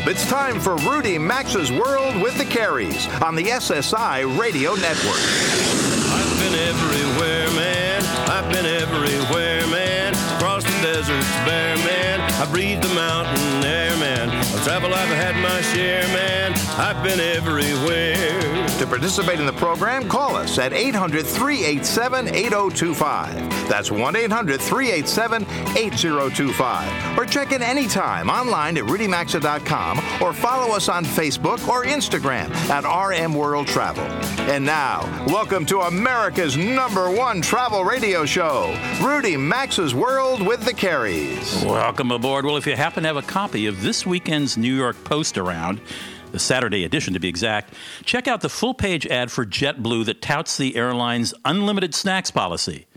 [0.00, 5.20] Globe, it's time for Rudy Maxa's World with the Careys on the SSI Radio Network.
[6.12, 8.02] I've been everywhere, man.
[8.28, 9.59] I've been everywhere,
[11.00, 12.20] deserts bare, man.
[12.20, 14.28] I breathed the mountain air, man.
[14.28, 16.52] Of travel I've had my share, man.
[16.76, 18.50] I've been everywhere.
[18.80, 23.68] To participate in the program, call us at 800 387 8025.
[23.68, 25.42] That's 1 800 387
[25.76, 27.18] 8025.
[27.18, 32.84] Or check in anytime online at rudymaxa.com or follow us on Facebook or Instagram at
[32.84, 34.04] RM World Travel.
[34.50, 40.72] And now, welcome to America's number one travel radio show, Rudy Maxa's World with the
[40.90, 41.64] Careys.
[41.64, 42.44] Welcome aboard.
[42.44, 45.80] Well, if you happen to have a copy of this weekend's New York Post around,
[46.32, 50.20] the Saturday edition to be exact, check out the full page ad for JetBlue that
[50.20, 52.88] touts the airline's unlimited snacks policy.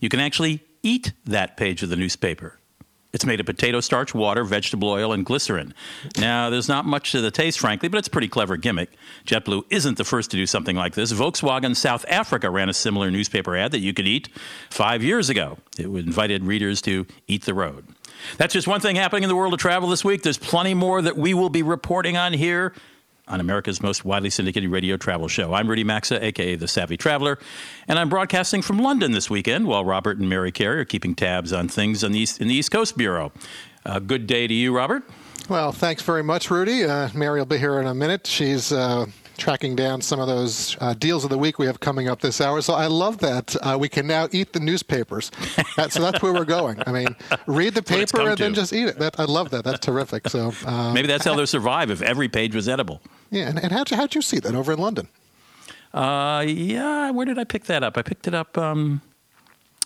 [0.00, 2.58] You can actually eat that page of the newspaper.
[3.16, 5.72] It's made of potato starch, water, vegetable oil, and glycerin.
[6.18, 8.90] Now, there's not much to the taste, frankly, but it's a pretty clever gimmick.
[9.24, 11.14] JetBlue isn't the first to do something like this.
[11.14, 14.28] Volkswagen South Africa ran a similar newspaper ad that you could eat
[14.68, 15.56] five years ago.
[15.78, 17.86] It invited readers to eat the road.
[18.36, 20.22] That's just one thing happening in the world of travel this week.
[20.22, 22.74] There's plenty more that we will be reporting on here
[23.28, 25.52] on America's most widely syndicated radio travel show.
[25.52, 27.38] I'm Rudy Maxa, aka The Savvy Traveler,
[27.88, 31.52] and I'm broadcasting from London this weekend while Robert and Mary Carey are keeping tabs
[31.52, 33.32] on things on the East, in the East Coast Bureau.
[33.84, 35.02] Uh, good day to you, Robert.
[35.48, 36.84] Well, thanks very much, Rudy.
[36.84, 38.26] Uh, Mary will be here in a minute.
[38.26, 39.06] She's uh,
[39.38, 42.40] tracking down some of those uh, deals of the week we have coming up this
[42.40, 42.60] hour.
[42.62, 45.30] So I love that uh, we can now eat the newspapers.
[45.76, 46.82] That, so that's where we're going.
[46.86, 47.14] I mean,
[47.46, 48.42] read the paper and to.
[48.44, 48.98] then just eat it.
[48.98, 49.62] That, I love that.
[49.62, 50.26] That's terrific.
[50.30, 53.02] So um, maybe that's how they'll survive if every page was edible.
[53.36, 55.08] Yeah, and, and how'd you how'd you see that over in London?
[55.92, 57.98] Uh, yeah, where did I pick that up?
[57.98, 58.56] I picked it up.
[58.56, 59.02] Um,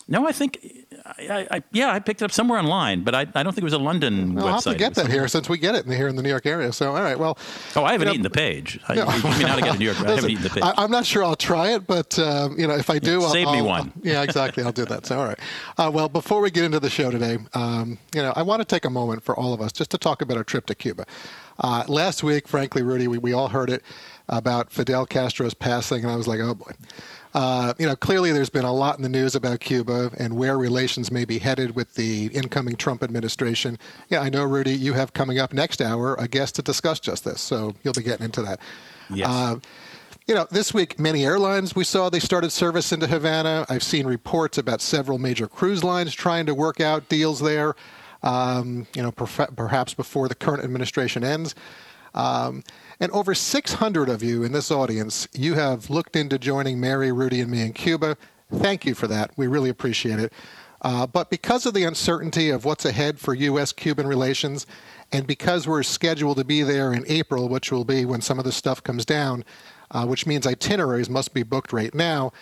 [0.07, 0.59] no, I think
[1.05, 3.65] I, I, yeah, I picked it up somewhere online, but I, I don't think it
[3.65, 4.49] was a London well, website.
[4.49, 6.47] I'll have to get that here since we get it here in the New York
[6.47, 6.73] area.
[6.73, 7.39] So, all right, well.
[7.77, 8.81] Oh, I haven't eaten the page.
[8.89, 9.03] I, no.
[9.03, 9.99] you mean how to get to New York?
[9.99, 10.63] Listen, I haven't eaten the page.
[10.65, 13.27] I, am not sure I'll try it, but um, you know, if I do, yeah,
[13.27, 13.93] I'll, save I'll, me one.
[13.97, 14.63] I'll, yeah, exactly.
[14.63, 15.07] I'll do that.
[15.07, 15.39] So, all right.
[15.79, 18.65] Uh, well, before we get into the show today, um, you know, I want to
[18.65, 21.07] take a moment for all of us just to talk about our trip to Cuba.
[21.61, 23.83] Uh, last week, frankly, Rudy, we, we all heard it
[24.29, 26.73] about Fidel Castro's passing, and I was like, oh boy.
[27.33, 30.59] Uh, you know, clearly there's been a lot in the news about Cuba and where
[30.59, 33.79] relations may be headed with the incoming Trump administration.
[34.09, 37.25] Yeah, I know, Rudy, you have coming up next hour a guest to discuss just
[37.25, 38.59] this, so you'll be getting into that.
[39.11, 39.29] Yes.
[39.29, 39.57] Uh,
[40.27, 43.67] you know, this week, many airlines we saw they started service into Havana.
[43.69, 47.75] I've seen reports about several major cruise lines trying to work out deals there.
[48.23, 51.55] Um, you know, perhaps before the current administration ends.
[52.15, 52.63] Um,
[52.99, 57.41] and over 600 of you in this audience, you have looked into joining Mary, Rudy,
[57.41, 58.17] and me in Cuba.
[58.53, 59.31] Thank you for that.
[59.37, 60.33] We really appreciate it.
[60.83, 63.73] Uh, but because of the uncertainty of what's ahead for U.S.
[63.73, 64.67] Cuban relations,
[65.13, 68.45] and because we're scheduled to be there in April, which will be when some of
[68.45, 69.45] this stuff comes down,
[69.91, 72.33] uh, which means itineraries must be booked right now,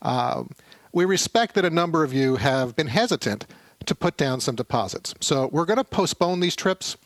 [0.00, 0.44] uh,
[0.92, 3.46] we respect that a number of you have been hesitant
[3.86, 5.14] to put down some deposits.
[5.20, 6.96] So we're going to postpone these trips.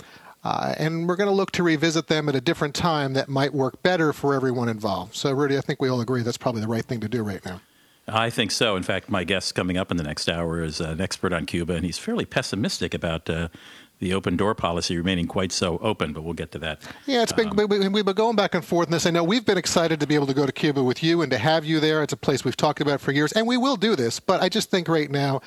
[0.44, 3.52] Uh, and we're going to look to revisit them at a different time that might
[3.52, 5.12] work better for everyone involved.
[5.16, 7.44] So, Rudy, I think we all agree that's probably the right thing to do right
[7.44, 7.60] now.
[8.06, 8.76] I think so.
[8.76, 11.74] In fact, my guest coming up in the next hour is an expert on Cuba,
[11.74, 13.48] and he's fairly pessimistic about uh,
[13.98, 16.82] the open door policy remaining quite so open, but we'll get to that.
[17.06, 19.06] Yeah, it's been, um, we, have been going back and forth in this.
[19.06, 21.32] I know we've been excited to be able to go to Cuba with you and
[21.32, 22.02] to have you there.
[22.02, 24.48] It's a place we've talked about for years, and we will do this, but I
[24.48, 25.40] just think right now,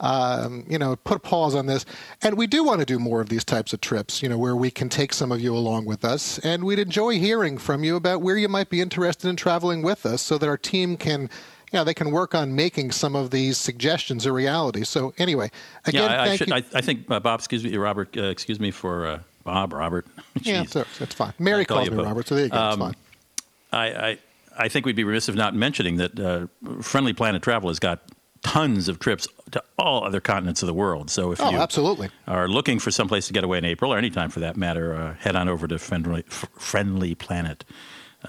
[0.00, 1.84] um, you know, put a pause on this.
[2.22, 4.56] And we do want to do more of these types of trips, you know, where
[4.56, 6.38] we can take some of you along with us.
[6.40, 10.06] And we'd enjoy hearing from you about where you might be interested in traveling with
[10.06, 11.30] us so that our team can
[11.72, 14.84] you know, they can work on making some of these suggestions a reality.
[14.84, 15.50] So anyway,
[15.86, 16.54] again, yeah, I, thank should, you.
[16.54, 20.06] I, I think uh, Bob, excuse me, Robert, uh, excuse me for uh, Bob, Robert.
[20.42, 21.32] yeah, that's, that's fine.
[21.40, 22.56] Mary calls me Robert, so there you go.
[22.56, 22.94] Um, it's fine.
[23.72, 24.18] I, I,
[24.56, 26.46] I think we'd be remiss if not mentioning that uh,
[26.80, 28.02] Friendly Planet Travel has got
[28.54, 31.10] tons of trips to all other continents of the world.
[31.10, 32.10] So if oh, you absolutely.
[32.28, 34.56] are looking for some place to get away in April or any time for that
[34.56, 37.62] matter, uh, head on over to friendly, friendlyplanet.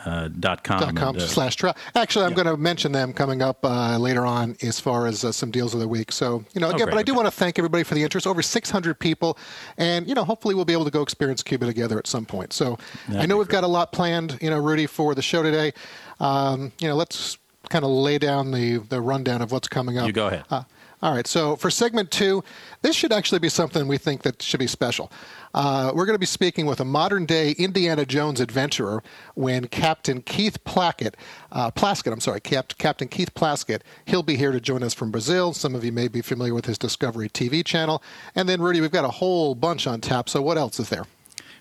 [0.04, 1.82] Uh, dot com, dot com and, uh, slash travel.
[1.96, 2.44] Actually, I'm yeah.
[2.44, 5.74] going to mention them coming up uh, later on as far as uh, some deals
[5.74, 6.12] of the week.
[6.12, 8.04] So, you know, oh, again, oh, but I do want to thank everybody for the
[8.04, 8.28] interest.
[8.28, 9.38] Over 600 people,
[9.78, 12.52] and you know, hopefully we'll be able to go experience Cuba together at some point.
[12.52, 12.78] So,
[13.08, 13.62] That'd I know we've great.
[13.62, 15.72] got a lot planned, you know, Rudy, for the show today.
[16.20, 17.38] Um, you know, let's
[17.70, 20.08] kind of lay down the, the rundown of what's coming up.
[20.08, 20.46] You go ahead.
[20.50, 20.64] Uh,
[21.02, 21.28] all right.
[21.28, 22.44] So for segment two,
[22.82, 25.12] this should actually be something we think that should be special.
[25.54, 29.04] Uh, we're going to be speaking with a modern day Indiana Jones adventurer
[29.36, 31.16] when Captain Keith Plackett,
[31.52, 35.12] uh, Plaskett, I'm sorry, Cap- Captain Keith Plaskett, he'll be here to join us from
[35.12, 35.54] Brazil.
[35.54, 38.02] Some of you may be familiar with his Discovery TV channel.
[38.34, 40.28] And then, Rudy, we've got a whole bunch on tap.
[40.28, 41.06] So what else is there?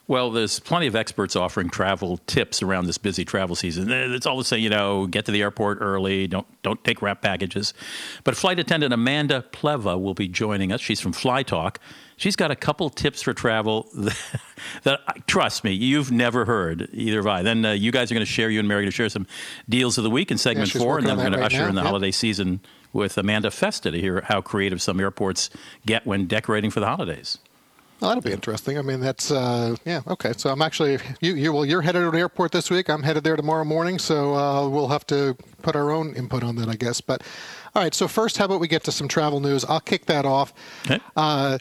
[0.06, 3.90] Well, there's plenty of experts offering travel tips around this busy travel season.
[3.90, 7.22] It's all the same, you know, get to the airport early, don't don't take wrap
[7.22, 7.72] packages.
[8.22, 10.82] But flight attendant Amanda Pleva will be joining us.
[10.82, 11.76] She's from FlyerTalk.
[12.18, 14.16] She's got a couple tips for travel that,
[14.82, 16.88] that trust me, you've never heard.
[16.92, 17.42] Either of I.
[17.42, 19.08] Then uh, you guys are going to share, you and Mary, are going to share
[19.08, 19.26] some
[19.70, 21.52] deals of the week in segment Yeah, four, and then we're going that to right
[21.54, 21.88] usher in the Yep.
[21.88, 22.60] holiday season
[22.92, 25.48] with Amanda Festa to hear how creative some airports
[25.86, 27.38] get when decorating for the holidays.
[28.00, 28.76] Well, that'll be interesting.
[28.76, 30.32] I mean, that's uh, yeah, okay.
[30.36, 32.90] So I'm actually you, you well, you're headed to the airport this week.
[32.90, 33.98] I'm headed there tomorrow morning.
[33.98, 37.00] So uh, we'll have to put our own input on that, I guess.
[37.00, 37.22] But
[37.74, 37.94] all right.
[37.94, 39.64] So first, how about we get to some travel news?
[39.64, 40.52] I'll kick that off.
[40.84, 41.00] Okay.
[41.16, 41.58] Uh,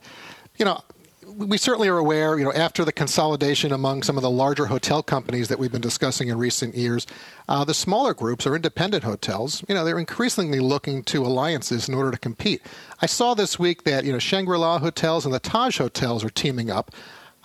[0.57, 0.81] you know,
[1.27, 5.03] we certainly are aware, you know, after the consolidation among some of the larger hotel
[5.03, 7.07] companies that we've been discussing in recent years,
[7.47, 11.95] uh, the smaller groups or independent hotels, you know, they're increasingly looking to alliances in
[11.95, 12.61] order to compete.
[13.01, 16.69] I saw this week that, you know, Shangri-La hotels and the Taj hotels are teaming
[16.69, 16.91] up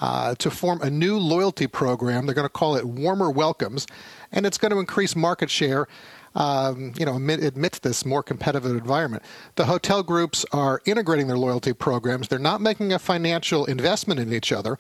[0.01, 2.27] uh, to form a new loyalty program.
[2.27, 3.87] They're going to call it Warmer Welcomes,
[4.33, 5.89] and it's going to increase market share
[6.35, 9.23] um, you know, amid, amidst this more competitive environment.
[9.57, 12.29] The hotel groups are integrating their loyalty programs.
[12.29, 14.79] They're not making a financial investment in each other.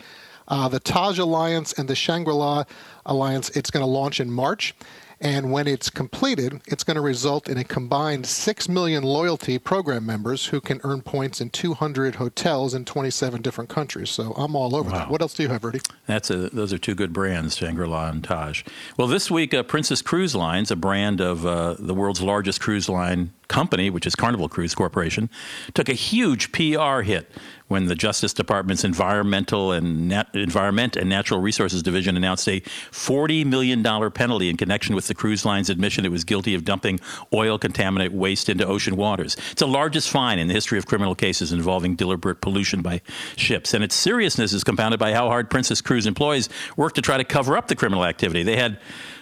[0.48, 2.64] Uh, the Taj Alliance and the Shangri-La
[3.04, 4.74] Alliance, it's going to launch in March.
[5.20, 10.06] And when it's completed, it's going to result in a combined 6 million loyalty program
[10.06, 14.10] members who can earn points in 200 hotels in 27 different countries.
[14.10, 15.10] So I'm all over that.
[15.10, 15.80] What else do you have, Rudy?
[16.06, 18.62] That's a, those are two good brands, Shangri-La and Taj.
[18.96, 22.88] Well, this week, uh, Princess Cruise Lines, a brand of uh, the world's largest cruise
[22.88, 25.30] line company, which is Carnival Cruise Corporation,
[25.74, 27.30] took a huge PR hit
[27.68, 33.46] when the Justice Department's Environmental and Nat- Environment and Natural Resources Division announced a $40
[33.46, 36.98] million penalty in connection with the cruise line's admission it was guilty of dumping
[37.32, 39.36] oil contaminant waste into ocean waters.
[39.52, 43.02] It's the largest fine in the history of criminal cases involving deliberate pollution by
[43.36, 43.74] ships.
[43.74, 47.24] And its seriousness is compounded by how hard Princess Cruise employees worked to try to
[47.24, 48.42] cover up the criminal activity.
[48.42, 48.78] They had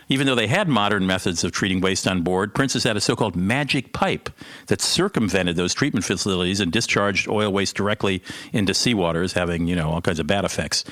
[0.08, 3.16] even though they had modern methods of treating waste on board, Princess had a so
[3.16, 4.30] called magic pipe
[4.66, 8.22] that circumvented those treatment facilities and discharged oil waste directly
[8.52, 10.84] into seawaters, having, you know, all kinds of bad effects.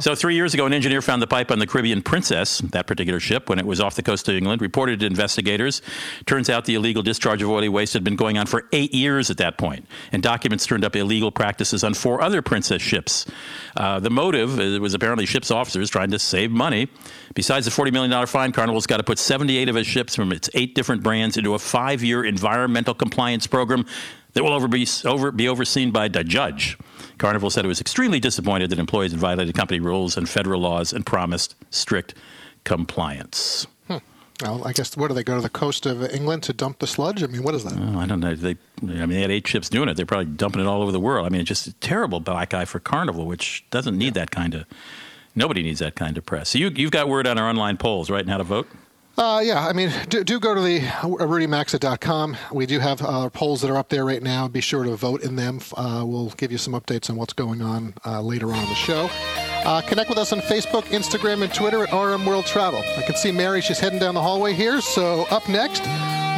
[0.00, 3.20] So, three years ago, an engineer found the pipe on the Caribbean Princess, that particular
[3.20, 5.82] ship, when it was off the coast of England, reported to investigators.
[6.26, 9.30] Turns out the illegal discharge of oily waste had been going on for eight years
[9.30, 13.26] at that point, and documents turned up illegal practices on four other Princess ships.
[13.76, 16.88] Uh, the motive uh, was apparently ships' officers trying to save money.
[17.34, 20.50] Besides the $40 million fine, Carnival's got to put 78 of its ships from its
[20.52, 23.86] eight different brands into a five year environmental compliance program
[24.34, 26.76] that will over be, over, be overseen by a judge.
[27.16, 30.92] Carnival said it was extremely disappointed that employees had violated company rules and federal laws
[30.92, 32.12] and promised strict
[32.64, 33.66] compliance.
[33.88, 33.96] Hmm.
[34.42, 36.86] Well, I guess, what do they go to the coast of England to dump the
[36.86, 37.22] sludge?
[37.22, 37.72] I mean, what is that?
[37.72, 38.34] Oh, I don't know.
[38.34, 39.96] They, I mean, they had eight ships doing it.
[39.96, 41.24] They're probably dumping it all over the world.
[41.24, 44.54] I mean, it's just a terrible black eye for Carnival, which doesn't need that kind
[44.54, 44.66] of.
[45.34, 46.50] Nobody needs that kind of press.
[46.50, 48.68] So you, you've got word on our online polls, right, and how to vote?
[49.18, 52.36] Uh, yeah, I mean, do, do go to the uh, rudymaxa.com.
[52.52, 54.48] We do have uh, polls that are up there right now.
[54.48, 55.60] Be sure to vote in them.
[55.76, 58.74] Uh, we'll give you some updates on what's going on uh, later on in the
[58.74, 59.10] show.
[59.66, 62.82] Uh, connect with us on Facebook, Instagram, and Twitter at RM World Travel.
[62.96, 64.80] I can see Mary; she's heading down the hallway here.
[64.80, 65.82] So up next,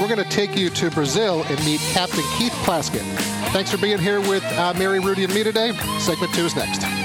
[0.00, 3.04] we're going to take you to Brazil and meet Captain Keith Plaskett.
[3.52, 4.42] Thanks for being here with
[4.76, 5.72] Mary, Rudy, and me today.
[6.00, 7.01] Segment two is next.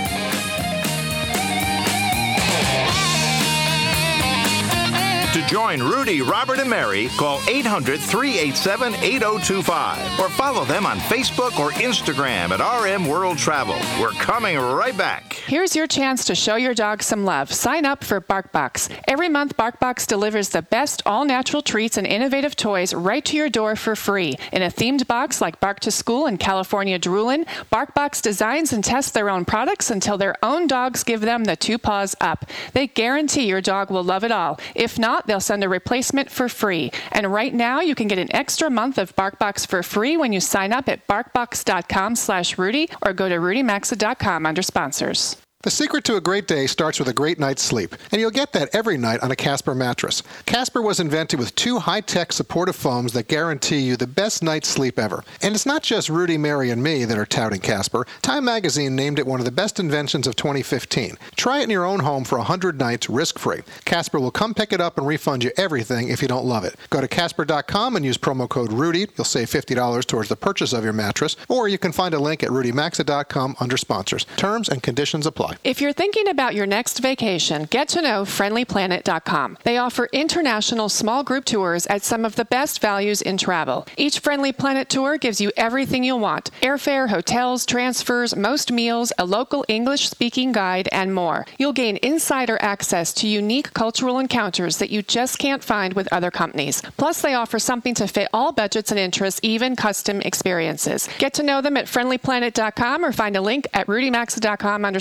[5.37, 11.59] To join Rudy, Robert, and Mary, call 800 387 8025 or follow them on Facebook
[11.59, 13.75] or Instagram at RM World Travel.
[14.01, 15.33] We're coming right back.
[15.33, 17.53] Here's your chance to show your dog some love.
[17.53, 18.89] Sign up for BarkBox.
[19.07, 23.49] Every month, BarkBox delivers the best all natural treats and innovative toys right to your
[23.49, 24.37] door for free.
[24.51, 29.11] In a themed box like Bark to School and California Droolin', BarkBox designs and tests
[29.11, 32.45] their own products until their own dogs give them the two paws up.
[32.73, 34.59] They guarantee your dog will love it all.
[34.73, 36.91] If not, they'll send a replacement for free.
[37.11, 40.39] And right now, you can get an extra month of BarkBox for free when you
[40.39, 45.37] sign up at barkbox.com slash Rudy or go to rudymaxa.com under sponsors.
[45.63, 48.53] The secret to a great day starts with a great night's sleep, and you'll get
[48.53, 50.21] that every night on a Casper mattress.
[50.45, 54.99] Casper was invented with two high-tech supportive foams that guarantee you the best night's sleep
[54.99, 55.25] ever.
[55.41, 58.05] And it's not just Rudy, Mary, and me that are touting Casper.
[58.21, 61.17] Time magazine named it one of the best inventions of 2015.
[61.35, 63.63] Try it in your own home for 100 nights risk-free.
[63.83, 66.75] Casper will come pick it up and refund you everything if you don't love it.
[66.91, 69.09] Go to casper.com and use promo code RUDY.
[69.17, 72.43] You'll save $50 towards the purchase of your mattress, or you can find a link
[72.43, 74.25] at rudymaxa.com under sponsors.
[74.37, 75.46] Terms and conditions apply.
[75.63, 79.57] If you're thinking about your next vacation, get to know friendlyplanet.com.
[79.63, 83.85] They offer international small group tours at some of the best values in travel.
[83.97, 89.25] Each Friendly Planet tour gives you everything you'll want airfare, hotels, transfers, most meals, a
[89.25, 91.45] local English speaking guide, and more.
[91.57, 96.31] You'll gain insider access to unique cultural encounters that you just can't find with other
[96.31, 96.81] companies.
[96.97, 101.07] Plus, they offer something to fit all budgets and interests, even custom experiences.
[101.17, 104.99] Get to know them at friendlyplanet.com or find a link at rudymaxa.com under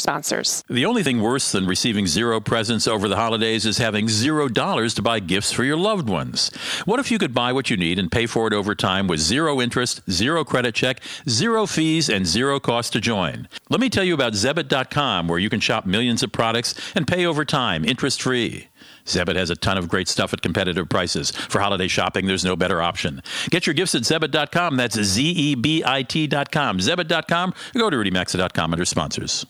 [0.69, 4.95] The only thing worse than receiving zero presents over the holidays is having zero dollars
[4.95, 6.51] to buy gifts for your loved ones.
[6.85, 9.21] What if you could buy what you need and pay for it over time with
[9.21, 13.49] zero interest, zero credit check, zero fees, and zero cost to join?
[13.71, 17.25] Let me tell you about Zebit.com, where you can shop millions of products and pay
[17.25, 18.69] over time, interest free.
[19.07, 21.31] Zebit has a ton of great stuff at competitive prices.
[21.31, 23.23] For holiday shopping, there's no better option.
[23.51, 24.77] Get your gifts at Zebit.com.
[24.77, 26.79] That's Z E B I T.com.
[26.79, 27.55] Zebit.com.
[27.75, 29.47] Go to RudyMaxa.com under sponsors.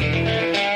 [0.00, 0.69] To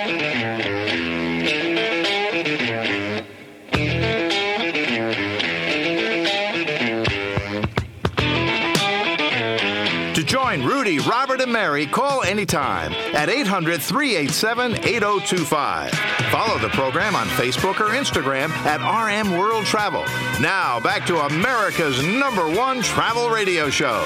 [10.62, 15.90] Rudy, Robert, and Mary, call anytime at 800 387 8025.
[16.30, 20.04] Follow the program on Facebook or Instagram at RM World Travel.
[20.40, 24.02] Now, back to America's number one travel radio show.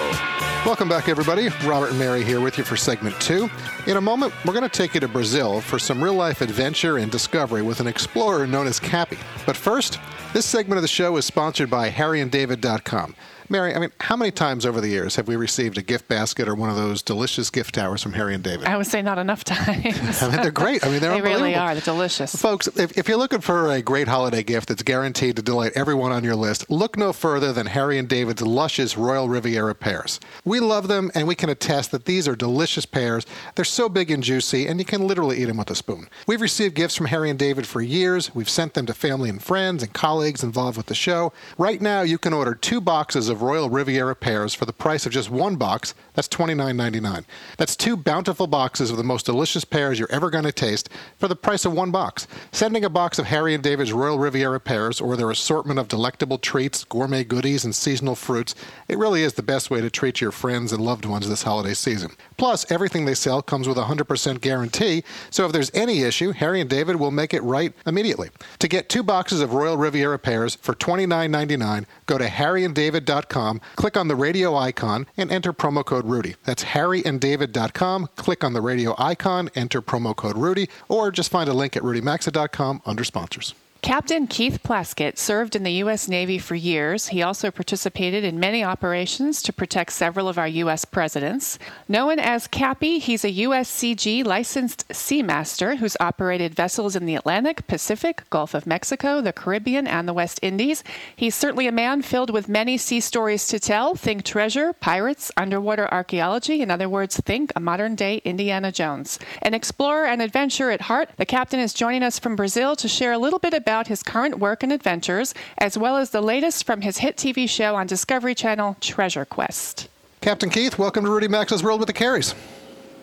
[0.64, 1.48] Welcome back, everybody.
[1.64, 3.48] Robert and Mary here with you for segment two.
[3.86, 6.98] In a moment, we're going to take you to Brazil for some real life adventure
[6.98, 9.18] and discovery with an explorer known as Cappy.
[9.46, 9.98] But first,
[10.32, 13.14] this segment of the show is sponsored by HarryandDavid.com.
[13.50, 16.48] Mary, I mean, how many times over the years have we received a gift basket
[16.48, 18.66] or one of those delicious gift towers from Harry and David?
[18.66, 20.22] I would say not enough times.
[20.22, 20.84] I mean, they're great.
[20.84, 21.74] I mean, they're they really are.
[21.74, 22.34] They're delicious.
[22.34, 26.12] Folks, if, if you're looking for a great holiday gift that's guaranteed to delight everyone
[26.12, 30.20] on your list, look no further than Harry and David's luscious Royal Riviera pears.
[30.44, 33.24] We love them, and we can attest that these are delicious pears.
[33.54, 36.08] They're so big and juicy, and you can literally eat them with a spoon.
[36.26, 38.34] We've received gifts from Harry and David for years.
[38.34, 41.32] We've sent them to family and friends and colleagues involved with the show.
[41.56, 45.12] Right now, you can order two boxes of Royal Riviera pears for the price of
[45.12, 45.94] just one box.
[46.14, 47.24] That's $29.99.
[47.56, 51.28] That's two bountiful boxes of the most delicious pears you're ever going to taste for
[51.28, 52.26] the price of one box.
[52.52, 56.38] Sending a box of Harry and David's Royal Riviera pears or their assortment of delectable
[56.38, 58.54] treats, gourmet goodies, and seasonal fruits,
[58.88, 61.74] it really is the best way to treat your friends and loved ones this holiday
[61.74, 62.10] season.
[62.36, 66.60] Plus, everything they sell comes with a 100% guarantee, so if there's any issue, Harry
[66.60, 68.30] and David will make it right immediately.
[68.58, 73.27] To get two boxes of Royal Riviera pears for $29.99, go to harryanddavid.com,
[73.76, 76.36] click on the radio icon, and enter promo code Rudy.
[76.44, 81.54] That's harryanddavid.com, click on the radio icon, enter promo code Rudy, or just find a
[81.54, 83.54] link at rudymaxa.com under sponsors.
[83.80, 86.08] Captain Keith Plaskett served in the U.S.
[86.08, 87.08] Navy for years.
[87.08, 90.84] He also participated in many operations to protect several of our U.S.
[90.84, 91.60] presidents.
[91.88, 98.24] Known as Cappy, he's a USCG licensed seamaster who's operated vessels in the Atlantic, Pacific,
[98.30, 100.82] Gulf of Mexico, the Caribbean, and the West Indies.
[101.14, 103.94] He's certainly a man filled with many sea stories to tell.
[103.94, 106.60] Think treasure, pirates, underwater archaeology.
[106.60, 109.20] In other words, think a modern day Indiana Jones.
[109.40, 113.12] An explorer and adventurer at heart, the captain is joining us from Brazil to share
[113.12, 116.80] a little bit about his current work and adventures, as well as the latest from
[116.80, 119.88] his hit TV show on Discovery Channel, Treasure Quest.
[120.22, 122.34] Captain Keith, welcome to Rudy Maxa's World with the Careys.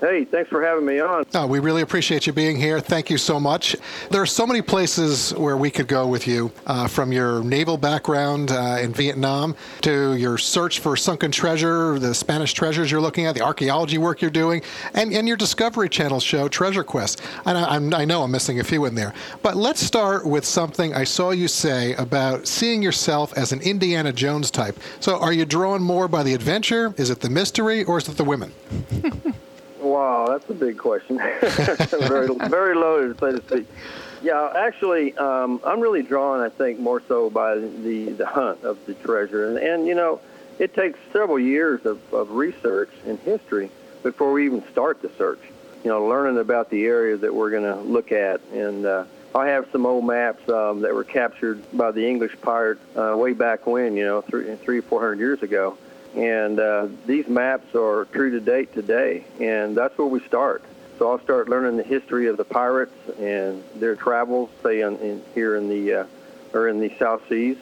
[0.01, 1.25] Hey, thanks for having me on.
[1.33, 2.81] Oh, we really appreciate you being here.
[2.81, 3.77] Thank you so much.
[4.11, 7.77] There are so many places where we could go with you, uh, from your naval
[7.77, 13.25] background uh, in Vietnam to your search for sunken treasure, the Spanish treasures you're looking
[13.25, 14.61] at, the archaeology work you're doing,
[14.93, 17.21] and, and your Discovery Channel show, Treasure Quest.
[17.45, 19.13] And I, I'm, I know I'm missing a few in there.
[19.43, 24.11] But let's start with something I saw you say about seeing yourself as an Indiana
[24.11, 24.77] Jones type.
[24.99, 26.93] So are you drawn more by the adventure?
[26.97, 27.85] Is it the mystery?
[27.85, 28.51] Or is it the women?
[29.85, 31.17] Wow, that's a big question.
[31.91, 33.67] very, very loaded, so to speak.
[34.23, 38.83] Yeah, actually, um, I'm really drawn, I think, more so by the, the hunt of
[38.87, 39.47] the treasure.
[39.47, 40.21] And, and you know,
[40.57, 43.69] it takes several years of, of research and history
[44.01, 45.41] before we even start the search.
[45.83, 48.41] You know, learning about the area that we're going to look at.
[48.53, 52.79] And uh, I have some old maps um, that were captured by the English pirate
[52.95, 55.77] uh, way back when, you know, three, three, four hundred years ago.
[56.15, 60.63] And uh, these maps are true to date today, and that's where we start.
[60.97, 65.21] So I'll start learning the history of the pirates and their travels, say in, in,
[65.33, 66.05] here in the uh,
[66.53, 67.57] or in the South Seas,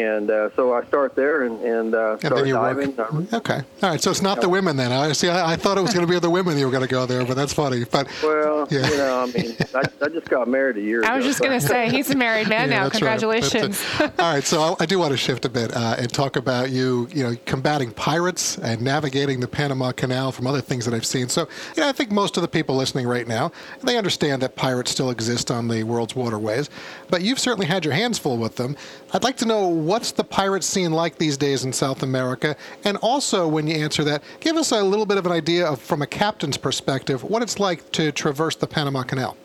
[0.00, 2.96] And uh, so I start there and, and uh, And start then you diving.
[2.96, 3.32] work.
[3.32, 3.60] Okay.
[3.82, 4.00] All right.
[4.00, 4.92] So it's not the women then.
[4.92, 5.28] I see.
[5.28, 7.06] I, I thought it was going to be the women you were going to go
[7.06, 7.84] there, but that's funny.
[7.84, 8.88] But Well, Yeah.
[8.88, 11.08] you know, I mean, I, I just got married a year ago.
[11.08, 12.82] I was just so- going to say, he's a married man Yeah, now.
[12.88, 13.18] that's right.
[13.20, 13.82] Congratulations.
[13.98, 16.12] But, uh, all right, so I, I do want to shift a bit uh, and
[16.12, 20.84] talk about you, you know, combating pirates and navigating the Panama Canal from other things
[20.84, 21.28] that I've seen.
[21.28, 24.56] So, you know, I think most of the people listening right now they understand that
[24.56, 26.70] pirates still exist on the world's waterways,
[27.10, 28.76] but you've certainly had your hands full with them.
[29.12, 32.96] I'd like to know what's the pirate scene like these days in South America, and
[32.98, 36.02] also when you answer that, give us a little bit of an idea of, from
[36.02, 39.36] a captain's perspective, what it's like to traverse the Panama Canal.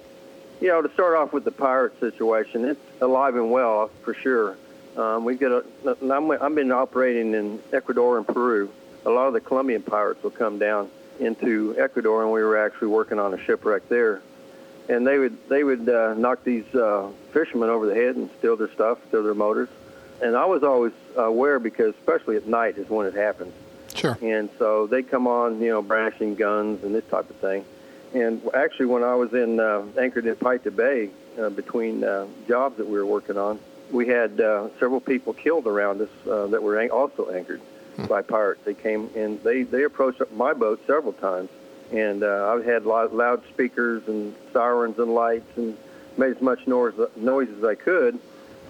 [0.62, 4.58] You know, to start off with the pirate situation, it's alive and well for sure.
[4.98, 5.64] Um, we get a.
[6.02, 8.70] I'm, I've been operating in Ecuador and Peru.
[9.06, 12.90] A lot of the Colombian pirates will come down into Ecuador, and we were actually
[12.90, 14.22] working on a shipwreck there.
[14.90, 18.58] And they would they would uh, knock these uh, fishermen over the head and steal
[18.58, 19.70] their stuff, steal their motors.
[20.22, 23.54] And I was always aware because, especially at night, is when it happens.
[23.94, 24.18] Sure.
[24.22, 27.66] And so they come on, you know, brandishing guns and this type of thing.
[28.14, 31.10] And actually, when I was in uh, anchored in Paita Bay,
[31.40, 33.60] uh, between uh, jobs that we were working on,
[33.92, 37.62] we had uh, several people killed around us uh, that were an- also anchored
[38.08, 38.62] by pirates.
[38.66, 41.50] They came and they they approached my boat several times,
[41.92, 45.78] and uh, I had loud, loudspeakers and sirens and lights and
[46.18, 48.20] made as much noise noise as I could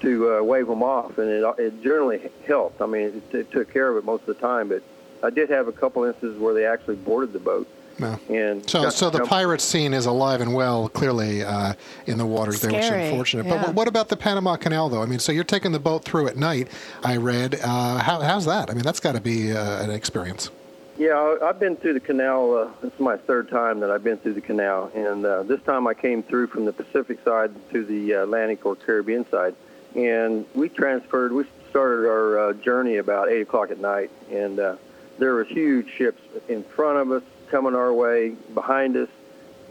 [0.02, 2.82] to uh, wave them off, and it it generally helped.
[2.82, 4.82] I mean, it, it took care of it most of the time, but
[5.24, 7.68] I did have a couple instances where they actually boarded the boat.
[8.00, 8.18] No.
[8.30, 11.74] And So, so the pirate scene is alive and well, clearly uh,
[12.08, 13.46] in the waters there, which is unfortunate.
[13.46, 13.58] yeah.
[13.58, 15.02] But what- what about the Panama Canal, though?
[15.02, 16.70] I mean, so you're taking the boat through at night.
[17.04, 17.56] I read.
[17.62, 18.70] Uh, how, how's that?
[18.70, 20.50] I mean, that's got to be uh, an experience.
[20.98, 22.56] Yeah, I- I've been through the canal.
[22.56, 25.62] Uh, this is my third time that I've been through the canal, and uh, this
[25.64, 29.56] time I came through from the Pacific side to the uh, Atlantic or Caribbean side,
[29.96, 31.32] and we transferred.
[31.32, 34.76] We started our uh, journey about eight o'clock at night, and uh,
[35.18, 39.10] there were huge ships in front of us coming our way, behind us,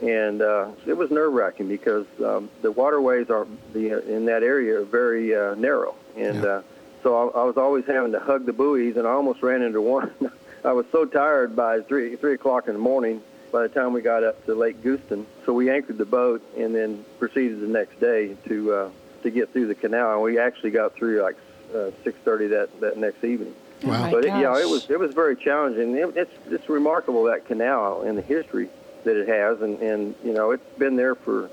[0.02, 4.80] and uh, it was nerve wracking because um, the waterways are the in that area
[4.80, 6.48] are very uh, narrow, and Yeah.
[6.48, 6.62] uh,
[7.02, 9.80] so I, I was always having to hug the buoys, and I almost ran into
[9.80, 10.10] one.
[10.64, 13.22] I was so tired by three three o'clock in the morning.
[13.50, 16.74] By the time we got up to Lake Gatun, so we anchored the boat and
[16.74, 18.90] then proceeded the next day to uh,
[19.22, 20.12] to get through the canal.
[20.14, 21.36] And we actually got through like
[21.74, 23.54] uh, six thirty that that next evening.
[23.84, 24.10] Oh Wow.
[24.10, 24.62] But it, yeah, gosh.
[24.62, 25.96] it was it was very challenging.
[25.96, 28.68] It, it's it's remarkable that canal and the history
[29.04, 31.50] that it has, and and you know it's been there for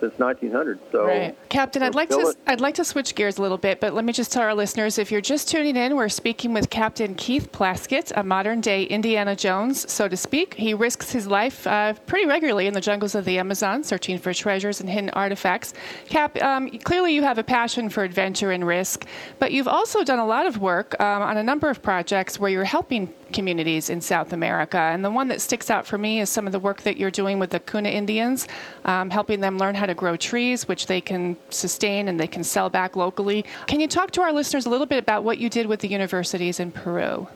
[0.00, 0.78] since 1900.
[0.92, 1.36] So Right.
[1.48, 2.36] Captain, I'd like to it.
[2.46, 4.98] I'd like to switch gears a little bit, but let me just tell our listeners
[4.98, 9.90] if you're just tuning in, we're speaking with Captain Keith Plaskett, a modern-day Indiana Jones,
[9.90, 10.54] so to speak.
[10.54, 14.32] He risks his life uh, pretty regularly in the jungles of the Amazon, searching for
[14.34, 15.74] treasures and hidden artifacts.
[16.06, 19.06] Cap, um, clearly you have a passion for adventure and risk,
[19.38, 22.50] but you've also done a lot of work um, on a number of projects where
[22.50, 24.78] you're helping communities in South America.
[24.78, 27.10] And the one that sticks out for me is some of the work that you're
[27.10, 28.48] doing with the Kuna Indians,
[28.84, 32.44] um, helping them learn how to grow trees, which they can sustain and they can
[32.44, 33.44] sell back locally.
[33.66, 35.88] Can you talk to our listeners a little bit about what you did with the
[35.88, 37.28] universities in Peru?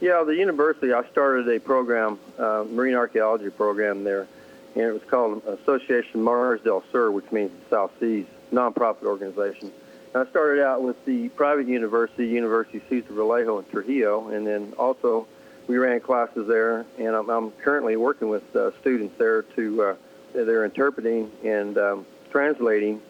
[0.00, 0.92] Yeah, the university.
[0.92, 4.26] I started a program, uh, marine archaeology program there,
[4.74, 9.72] and it was called Association Mares del Sur, which means South Seas, nonprofit organization.
[10.12, 14.72] And I started out with the private university, University Cesar Vallejo in Trujillo, and then
[14.78, 15.26] also
[15.66, 16.84] we ran classes there.
[16.98, 19.94] And I'm, I'm currently working with uh, students there to uh,
[20.32, 23.00] they're interpreting and um, translating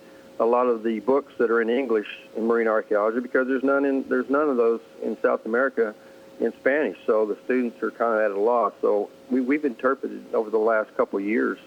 [0.41, 3.85] a lot of the books that are in English in marine archaeology because there's none
[3.85, 5.95] in there's none of those in South America
[6.41, 6.99] in Spanish.
[7.07, 8.73] So the students are kind of at a loss.
[8.81, 11.59] So we, we've interpreted over the last couple of years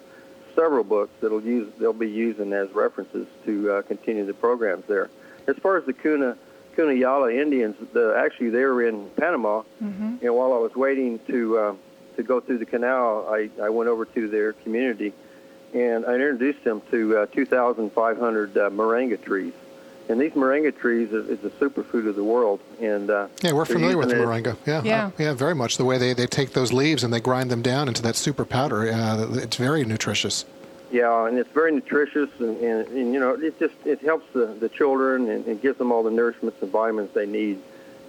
[0.56, 5.10] several books that'll use they'll be using as references to uh, continue the programs there.
[5.47, 6.38] As far as the Kuna
[6.77, 11.73] Cunayala Indians, the, actually they were in Panama, and while I was waiting to uh,
[12.17, 15.13] to go through the canal, I, I went over to their community
[15.73, 19.53] and I introduced them to uh, 2,500 uh, moringa trees.
[20.09, 22.59] And these moringa trees is, is the superfood of the world.
[22.81, 24.55] And uh, Yeah, we're familiar with the moringa.
[24.65, 25.05] Yeah, Yeah.
[25.07, 25.77] uh, yeah, very much.
[25.77, 28.45] The way they, they take those leaves and they grind them down into that super
[28.45, 30.45] powder, uh, it's very nutritious.
[30.91, 34.45] Yeah, and it's very nutritious, and, and, and you know, it just it helps the,
[34.45, 37.62] the children and it gives them all the nourishments and vitamins they need,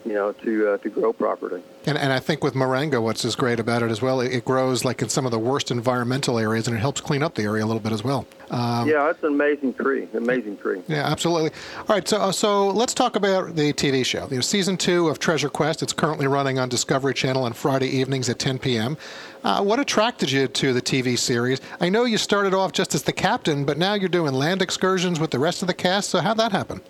[0.05, 1.63] you know, to uh, to grow properly.
[1.89, 4.45] And, and I think with moringa, what's is great about it as well, it, it
[4.45, 7.45] grows like in some of the worst environmental areas, and it helps clean up the
[7.45, 8.27] area a little bit as well.
[8.51, 10.83] Um, yeah, it's an amazing tree, amazing tree.
[10.87, 11.51] Yeah, absolutely.
[11.79, 14.29] All right, so uh, so let's talk about the TV show.
[14.29, 15.83] You know, season two of Treasure Quest.
[15.83, 18.99] It's currently running on Discovery Channel on Friday evenings at 10 p.m.
[19.43, 21.59] Uh, what attracted you to the TV series?
[21.81, 25.19] I know you started off just as the captain, but now you're doing land excursions
[25.19, 26.11] with the rest of the cast.
[26.11, 26.83] So how'd that happen?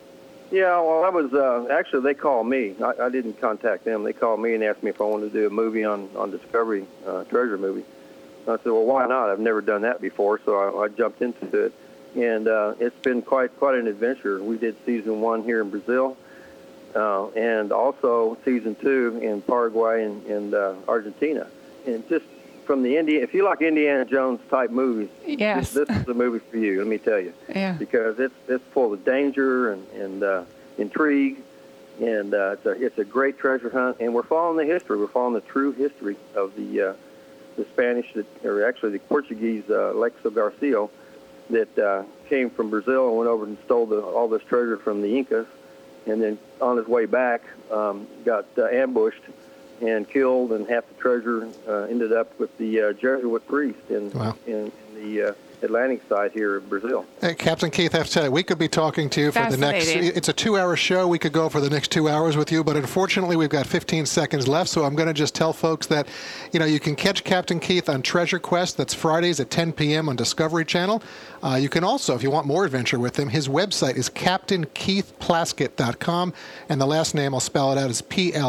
[0.51, 2.75] Yeah, well, I was uh, actually they called me.
[2.83, 4.03] I, I didn't contact them.
[4.03, 6.31] They called me and asked me if I wanted to do a movie on on
[6.31, 7.85] Discovery uh, treasure movie.
[8.45, 9.29] I said, well, why not?
[9.29, 11.73] I've never done that before, so I, I jumped into it,
[12.17, 14.43] and uh, it's been quite quite an adventure.
[14.43, 16.17] We did season one here in Brazil,
[16.95, 21.47] uh, and also season two in Paraguay and, and uh, Argentina,
[21.87, 22.25] and just
[22.69, 23.23] from the India.
[23.23, 25.73] If you like Indiana Jones type movies, Yes.
[25.73, 26.79] this, this is the movie for you.
[26.79, 27.73] Let me tell you Yeah.
[27.73, 30.45] because it's it's full of danger and and uh,
[30.77, 31.39] intrigue,
[31.99, 33.97] and uh, it's a it's a great treasure hunt.
[34.01, 34.99] And we're following the history.
[34.99, 36.93] We're following the true history of the uh,
[37.57, 40.87] the Spanish, that, or actually the Portuguese uh, Aleixo Garcia,
[41.51, 45.01] that uh, came from Brazil and went over and stole the, all this treasure from
[45.01, 45.47] the Incas,
[46.07, 47.41] and then on his way back
[47.73, 49.23] um, got uh, ambushed
[49.81, 54.11] and killed, and half the treasure uh, ended up with the uh, Jesuit priest in
[54.13, 54.37] Wow.
[54.47, 55.33] in, in the uh,
[55.63, 57.05] Atlantic side here of Brazil.
[57.21, 59.51] Hey, Captain Keith, I have to tell you, we could be talking to you for
[59.51, 59.87] the next.
[59.87, 60.17] Fascinating.
[60.17, 61.09] It's a two-hour show.
[61.09, 64.07] We could go for the next two hours with you, but unfortunately, we've got 15
[64.07, 64.71] seconds left.
[64.71, 66.07] So I'm going to just tell folks that,
[66.53, 68.77] you know, you can catch Captain Keith on Treasure Quest.
[68.77, 70.09] That's Fridays at 10 p.m.
[70.09, 71.03] on Discovery Channel.
[71.43, 76.33] Uh, you can also, if you want more adventure with him, his website is CaptainKeithPlaskett.com,
[76.69, 78.45] and the last name I'll spell it out is P-L-A-S-K-E-T-T.com.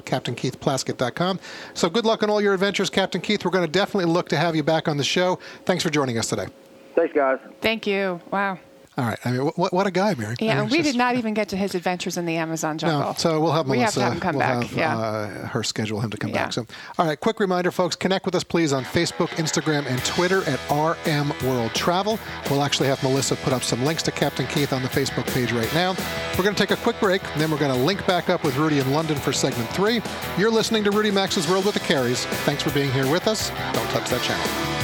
[0.00, 1.40] CaptainKeithPlaskett.com.
[1.74, 3.44] So good luck on all your adventures, Captain Keith.
[3.44, 5.38] We're going to definitely look to have you back on the show.
[5.64, 6.46] Thanks for joining us today.
[6.94, 7.38] Thanks, guys.
[7.60, 8.20] Thank you.
[8.30, 8.58] Wow.
[8.96, 9.18] All right.
[9.24, 10.36] I mean, what, what a guy, Mary.
[10.40, 12.36] I Yeah, mean, and we just- did not even get to his adventures in the
[12.36, 13.00] Amazon jungle.
[13.00, 13.76] No, so we'll have Melissa.
[13.78, 14.62] We have to have him come we'll back.
[14.68, 14.96] have, yeah.
[14.96, 16.44] uh, her schedule him to come Yeah.
[16.44, 16.52] back.
[16.52, 16.64] So,
[16.98, 17.18] all right.
[17.18, 17.96] Quick reminder, folks.
[17.96, 22.20] Connect with us, please, on Facebook, Instagram, and Twitter at RM World Travel.
[22.50, 25.50] We'll actually have Melissa put up some links to Captain Keith on the Facebook page
[25.50, 25.96] right now.
[26.38, 28.44] We're going to take a quick break, and then we're going to link back up
[28.44, 30.00] with Rudy in London for segment three.
[30.38, 32.24] You're listening to Rudy Maxa's World with the Careys.
[32.44, 33.50] Thanks for being here with us.
[33.72, 34.83] Don't touch that channel.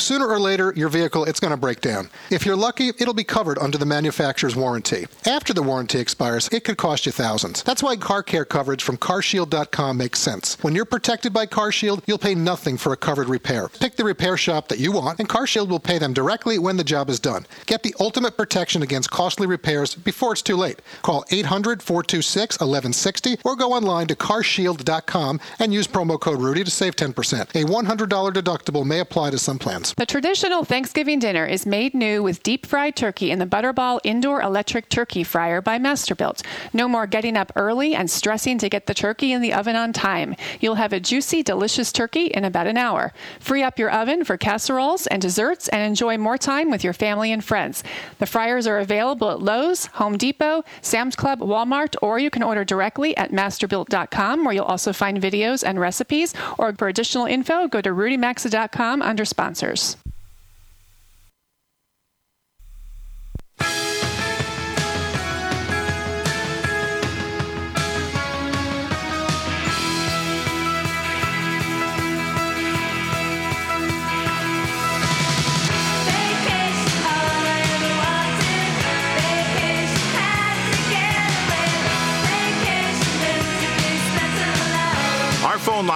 [0.00, 2.08] Sooner or later, your vehicle, it's going to break down.
[2.30, 5.06] If you're lucky, it'll be covered under the manufacturer's warranty.
[5.26, 7.64] After the warranty expires, it could cost you thousands.
[7.64, 10.56] That's why car care coverage from carshield.com makes sense.
[10.62, 13.68] When you're protected by CarShield, you'll pay nothing for a covered repair.
[13.68, 16.84] Pick the repair shop that you want, and CarShield will pay them directly when the
[16.84, 17.44] job is done.
[17.66, 20.80] Get the ultimate protection against costly repairs before it's too late.
[21.02, 26.70] Call 800 426 1160 or go online to carshield.com and use promo code Rudy to
[26.70, 27.40] save 10%.
[27.40, 29.87] A $100 deductible may apply to some plans.
[29.96, 34.42] The traditional Thanksgiving dinner is made new with deep fried turkey in the Butterball Indoor
[34.42, 36.42] Electric Turkey Fryer by Masterbuilt.
[36.72, 39.92] No more getting up early and stressing to get the turkey in the oven on
[39.92, 40.34] time.
[40.60, 43.12] You'll have a juicy, delicious turkey in about an hour.
[43.38, 47.30] Free up your oven for casseroles and desserts and enjoy more time with your family
[47.30, 47.84] and friends.
[48.18, 52.64] The fryers are available at Lowe's, Home Depot, Sam's Club, Walmart, or you can order
[52.64, 56.34] directly at masterbuilt.com where you'll also find videos and recipes.
[56.58, 59.77] Or for additional info, go to rudymaxa.com under sponsors.
[59.78, 60.07] Vacation,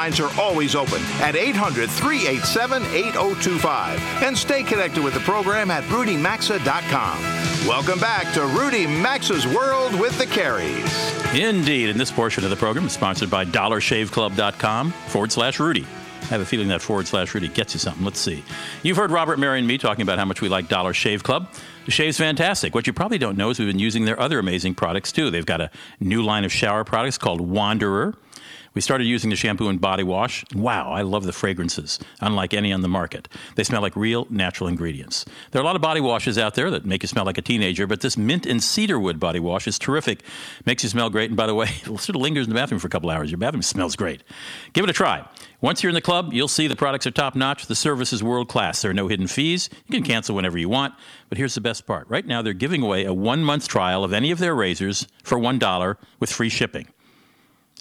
[0.02, 4.00] lines are always open at 800 387 8025.
[4.24, 7.18] And stay connected with the program at rudymaxa.com.
[7.68, 10.90] Welcome back to Rudy Maxa's World with the Careys.
[11.38, 15.86] Indeed, and this portion of the program is sponsored by DollarShaveClub.com forward slash Rudy.
[16.22, 18.04] I have a feeling that forward slash Rudy gets you something.
[18.04, 18.42] Let's see.
[18.82, 21.48] You've heard Robert, Mary, and me talking about how much we like Dollar Shave Club.
[21.84, 22.74] The shave's fantastic.
[22.74, 25.30] What you probably don't know is we've been using their other amazing products too.
[25.30, 28.14] They've got a new line of shower products called Wanderer.
[28.74, 30.44] We started using the shampoo and body wash.
[30.54, 33.28] Wow, I love the fragrances, unlike any on the market.
[33.56, 35.24] They smell like real natural ingredients.
[35.50, 37.42] There are a lot of body washes out there that make you smell like a
[37.42, 40.22] teenager, but this mint and cedarwood body wash is terrific.
[40.64, 42.78] Makes you smell great, and by the way, it sort of lingers in the bathroom
[42.78, 43.30] for a couple hours.
[43.30, 44.22] Your bathroom smells great.
[44.72, 45.28] Give it a try.
[45.61, 47.66] Once you're in the club, you'll see the products are top notch.
[47.66, 48.82] The service is world class.
[48.82, 49.68] There are no hidden fees.
[49.87, 50.94] You can cancel whenever you want.
[51.28, 52.08] But here's the best part.
[52.08, 55.38] Right now, they're giving away a one month trial of any of their razors for
[55.38, 56.88] $1 with free shipping.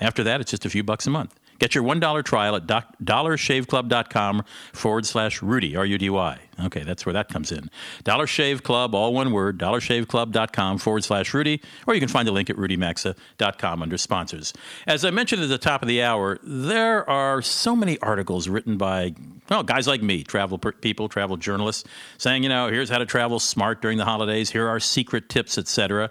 [0.01, 1.39] After that, it's just a few bucks a month.
[1.59, 6.39] Get your $1 trial at doc- dollarshaveclub.com forward slash Rudy, R U D Y.
[6.65, 7.69] Okay, that's where that comes in.
[8.03, 12.31] Dollar Shave Club, all one word, dollarshaveclub.com forward slash Rudy, or you can find the
[12.31, 14.53] link at rudymaxa.com under sponsors.
[14.87, 18.77] As I mentioned at the top of the hour, there are so many articles written
[18.77, 19.13] by
[19.47, 21.83] Well, guys like me, travel people, travel journalists,
[22.17, 24.49] saying, you know, here's how to travel smart during the holidays.
[24.49, 26.09] Here are secret tips, etc.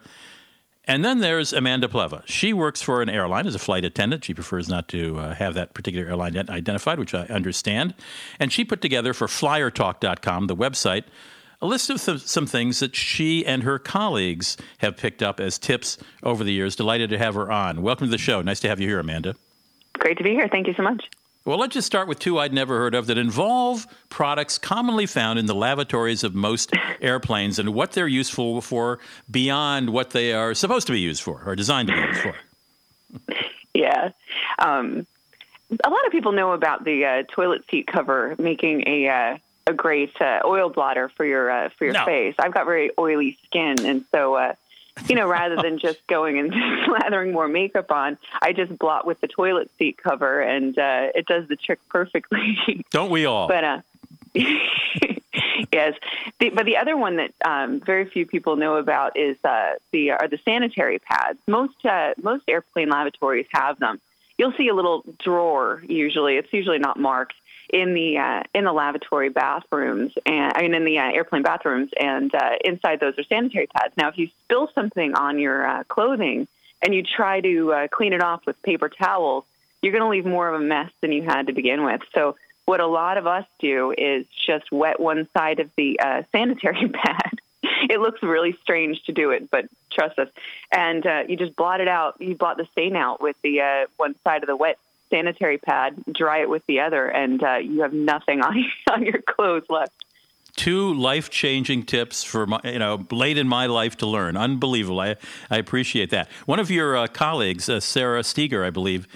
[0.84, 2.22] And then there's Amanda Pleva.
[2.26, 4.24] She works for an airline as a flight attendant.
[4.24, 7.94] She prefers not to uh, have that particular airline ident- identified, which I understand.
[8.38, 11.04] And she put together for FlyerTalk.com, the website,
[11.62, 15.58] a list of th- some things that she and her colleagues have picked up as
[15.58, 16.74] tips over the years.
[16.74, 17.82] Delighted to have her on.
[17.82, 18.40] Welcome to the show.
[18.40, 19.34] Nice to have you here, Amanda.
[19.98, 20.48] Great to be here.
[20.48, 21.04] Thank you so much.
[21.44, 25.38] Well, let's just start with two I'd never heard of that involve products commonly found
[25.38, 28.98] in the lavatories of most airplanes and what they're useful for
[29.30, 32.34] beyond what they are supposed to be used for or designed to be used for.
[33.72, 34.10] Yeah.
[34.58, 35.06] Um,
[35.82, 39.72] a lot of people know about the uh, toilet seat cover making a uh, a
[39.72, 42.04] great uh, oil blotter for your uh, for your No.
[42.04, 42.34] face.
[42.38, 44.54] I've got very oily skin, and so uh,
[45.08, 46.52] you know, rather than just going and
[46.86, 51.26] slathering more makeup on, I just blot with the toilet seat cover, and uh, it
[51.26, 52.84] does the trick perfectly.
[52.90, 53.48] Don't we all?
[53.48, 53.80] But uh,
[54.34, 55.94] yes,
[56.38, 60.12] the, but the other one that um, very few people know about is uh, the
[60.12, 61.38] are the sanitary pads.
[61.46, 64.00] Most uh, most airplane lavatories have them.
[64.38, 65.82] You'll see a little drawer.
[65.86, 67.34] Usually, it's usually not marked
[67.72, 71.90] in the uh, in the lavatory bathrooms, and I mean in the uh, airplane bathrooms,
[71.98, 73.96] and uh, inside those are sanitary pads.
[73.96, 76.48] Now, if you spill something on your uh, clothing
[76.82, 79.44] and you try to uh, clean it off with paper towels,
[79.82, 82.00] you're going to leave more of a mess than you had to begin with.
[82.14, 86.22] So what a lot of us do is just wet one side of the uh,
[86.32, 87.40] sanitary pad.
[87.62, 90.28] it looks really strange to do it, but trust us.
[90.72, 92.20] And you just blot it out.
[92.20, 94.78] You blot the stain out with the one side of the wet
[95.10, 99.22] sanitary pad, dry it with the other, and uh, you have nothing on on your
[99.22, 99.92] clothes left.
[100.56, 104.36] Two life changing tips for my, you know late in my life to learn.
[104.36, 105.00] Unbelievable.
[105.00, 105.16] I
[105.50, 106.28] I appreciate that.
[106.46, 109.06] One of your uh, colleagues, uh, Sarah Steger, I believe.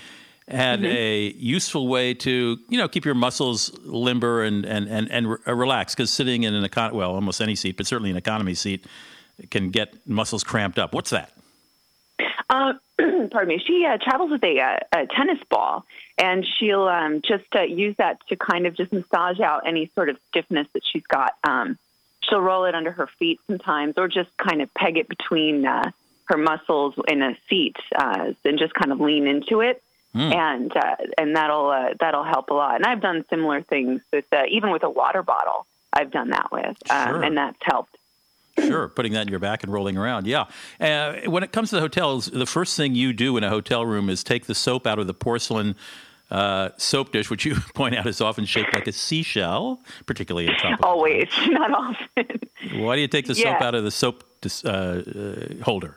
[0.47, 5.31] Had a useful way to, you know, keep your muscles limber and and and, and
[5.31, 8.19] re- uh, relax because sitting in an econ well, almost any seat, but certainly an
[8.19, 8.87] economy seat,
[9.51, 10.93] can get muscles cramped up.
[10.93, 11.33] What's that?
[12.49, 12.75] Uh,
[13.31, 13.63] pardon me.
[13.65, 15.85] She uh, travels with a, uh, a tennis ball,
[16.19, 20.09] and she'll um, just uh, use that to kind of just massage out any sort
[20.09, 21.33] of stiffness that she's got.
[21.43, 21.79] Um,
[22.23, 25.91] she'll roll it under her feet sometimes, or just kind of peg it between uh,
[26.27, 29.83] her muscles in a seat, uh, and just kind of lean into it.
[30.33, 32.77] And uh, and that'll uh, that'll help a lot.
[32.77, 35.67] And I've done similar things with uh, even with a water bottle.
[35.93, 37.23] I've done that with, um, Sure.
[37.25, 37.97] and that's helped.
[38.59, 40.27] Sure, putting that in your back and rolling around.
[40.27, 40.45] Yeah.
[40.81, 43.85] Uh, when it comes to the hotels, the first thing you do in a hotel
[43.85, 45.75] room is take the soap out of the porcelain
[46.31, 50.55] uh, soap dish, which you point out is often shaped like a seashell, particularly in
[50.57, 50.87] tropical.
[50.89, 52.41] Always, not often.
[52.77, 53.67] Why do you take the soap Yeah.
[53.67, 55.97] out of the soap dis- uh, uh, holder?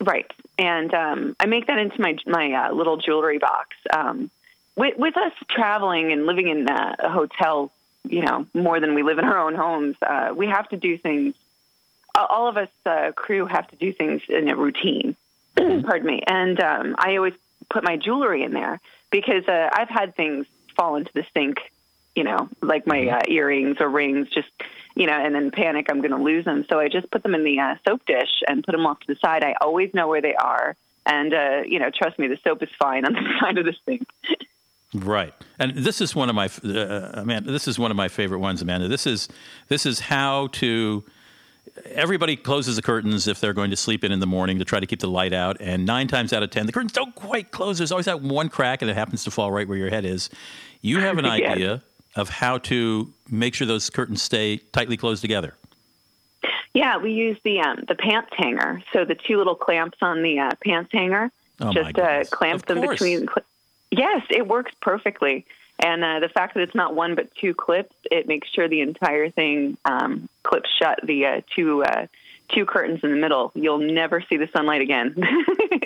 [0.00, 3.70] Right, and um, I make that into my my uh, little jewelry box.
[3.92, 4.30] Um,
[4.76, 7.70] with, with us traveling and living in uh, a hotel,
[8.08, 10.98] you know, more than we live in our own homes, uh, we have to do
[10.98, 11.34] things.
[12.14, 15.16] All of us uh, crew have to do things in a routine.
[15.56, 17.34] Pardon me, and um, I always
[17.70, 20.46] put my jewelry in there because uh, I've had things
[20.76, 21.58] fall into the sink.
[22.14, 24.48] You know, like my uh, earrings or rings, just
[24.94, 26.64] you know, and then panic, I'm going to lose them.
[26.68, 29.06] So I just put them in the uh, soap dish and put them off to
[29.08, 29.42] the side.
[29.42, 30.76] I always know where they are.
[31.06, 33.74] And, uh, you know, trust me, the soap is fine on the side of the
[33.84, 34.06] sink.
[34.94, 37.50] Right, and this is one of my uh, Amanda.
[37.50, 38.86] This is one of my favorite ones, Amanda.
[38.86, 39.28] This is
[39.66, 41.02] this is how to.
[41.86, 44.78] Everybody closes the curtains if they're going to sleep in in the morning to try
[44.80, 47.50] to keep the light out, and nine times out of ten, the curtains don't quite
[47.50, 47.78] close.
[47.78, 50.30] There's always that one crack, and it happens to fall right where your head is.
[50.82, 51.50] You have an Yes.
[51.50, 51.82] idea
[52.14, 55.54] of how to make sure those curtains stay tightly closed together.
[56.74, 58.82] Yeah, we use the um, the pants hanger.
[58.92, 62.66] So the two little clamps on the uh, pants hanger, Oh, just uh, clamp Of
[62.66, 62.98] them course.
[63.00, 63.20] between.
[63.26, 63.44] Cl-
[63.90, 65.44] yes, it works perfectly.
[65.80, 68.80] And uh, the fact that it's not one but two clips, it makes sure the
[68.80, 71.00] entire thing um, clips shut.
[71.04, 72.06] The uh, two uh,
[72.54, 73.50] two curtains in the middle.
[73.54, 75.14] You'll never see the sunlight again.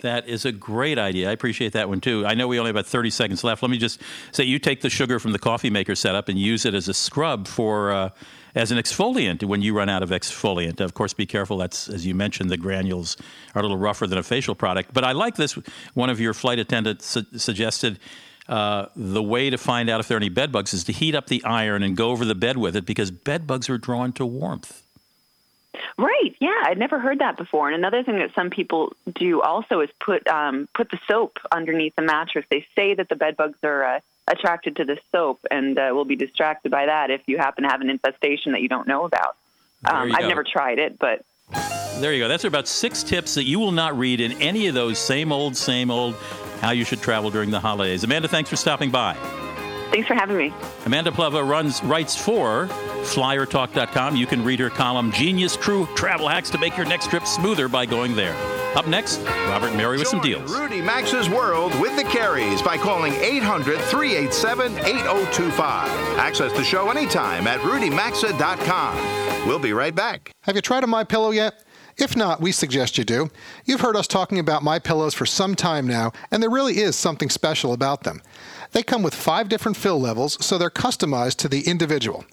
[0.03, 1.29] That is a great idea.
[1.29, 2.25] I appreciate that one too.
[2.25, 3.63] I know we only have about 30 seconds left.
[3.63, 4.01] Let me just
[4.31, 6.95] say you take the sugar from the coffee maker setup and use it as a
[6.95, 8.11] scrub for uh,
[8.55, 10.81] as an exfoliant when you run out of exfoliant.
[10.81, 11.57] Of course, be careful.
[11.57, 13.17] That's as you mentioned, the granules
[13.57, 14.95] are a little rougher than a facial product.
[14.95, 15.55] But I like this.
[15.95, 17.99] One of your flight attendants su- suggested.
[18.49, 21.15] Uh, the way to find out if there are any bed bugs is to heat
[21.15, 24.11] up the iron and go over the bed with it because bed bugs are drawn
[24.11, 24.83] to warmth.
[25.99, 26.35] Right.
[26.41, 27.69] Yeah, I'd never heard that before.
[27.69, 31.95] And another thing that some people do also is put um, put the soap underneath
[31.97, 32.47] the mattress.
[32.49, 36.05] They say that the bed bugs are uh, attracted to the soap and uh, will
[36.05, 39.05] be distracted by that if you happen to have an infestation that you don't know
[39.05, 39.37] about.
[39.85, 40.29] Um, I've go.
[40.29, 41.25] never tried it, but
[42.01, 42.29] There you go.
[42.29, 45.57] That's about six tips that you will not read in any of those same old,
[45.57, 46.15] same old
[46.61, 48.05] how you should travel during the holidays.
[48.05, 49.15] Amanda, thanks for stopping by.
[49.91, 50.53] Thanks for having me.
[50.85, 54.17] Amanda Pleva runs writes for FlyerTalk.com.
[54.17, 57.69] You can read her column "Genius Crew Travel Hacks" to make your next trip smoother
[57.69, 58.35] by going there.
[58.77, 59.19] Up next,
[59.49, 60.53] Robert and Mary with some deals.
[60.55, 65.89] Rudy Maxa's World with the Careys by calling 800 387 8025.
[66.19, 69.49] Access the show anytime at rudymaxa.com.
[69.49, 70.31] We'll be right back.
[70.43, 71.65] Have you tried a My Pillow yet?
[71.99, 73.29] If not, we suggest you do.
[73.65, 76.95] You've heard us talking about My Pillows for some time now, and there really is
[76.95, 78.23] something special about them.
[78.71, 82.25] They come with five different fill levels, so they're customized to the individual.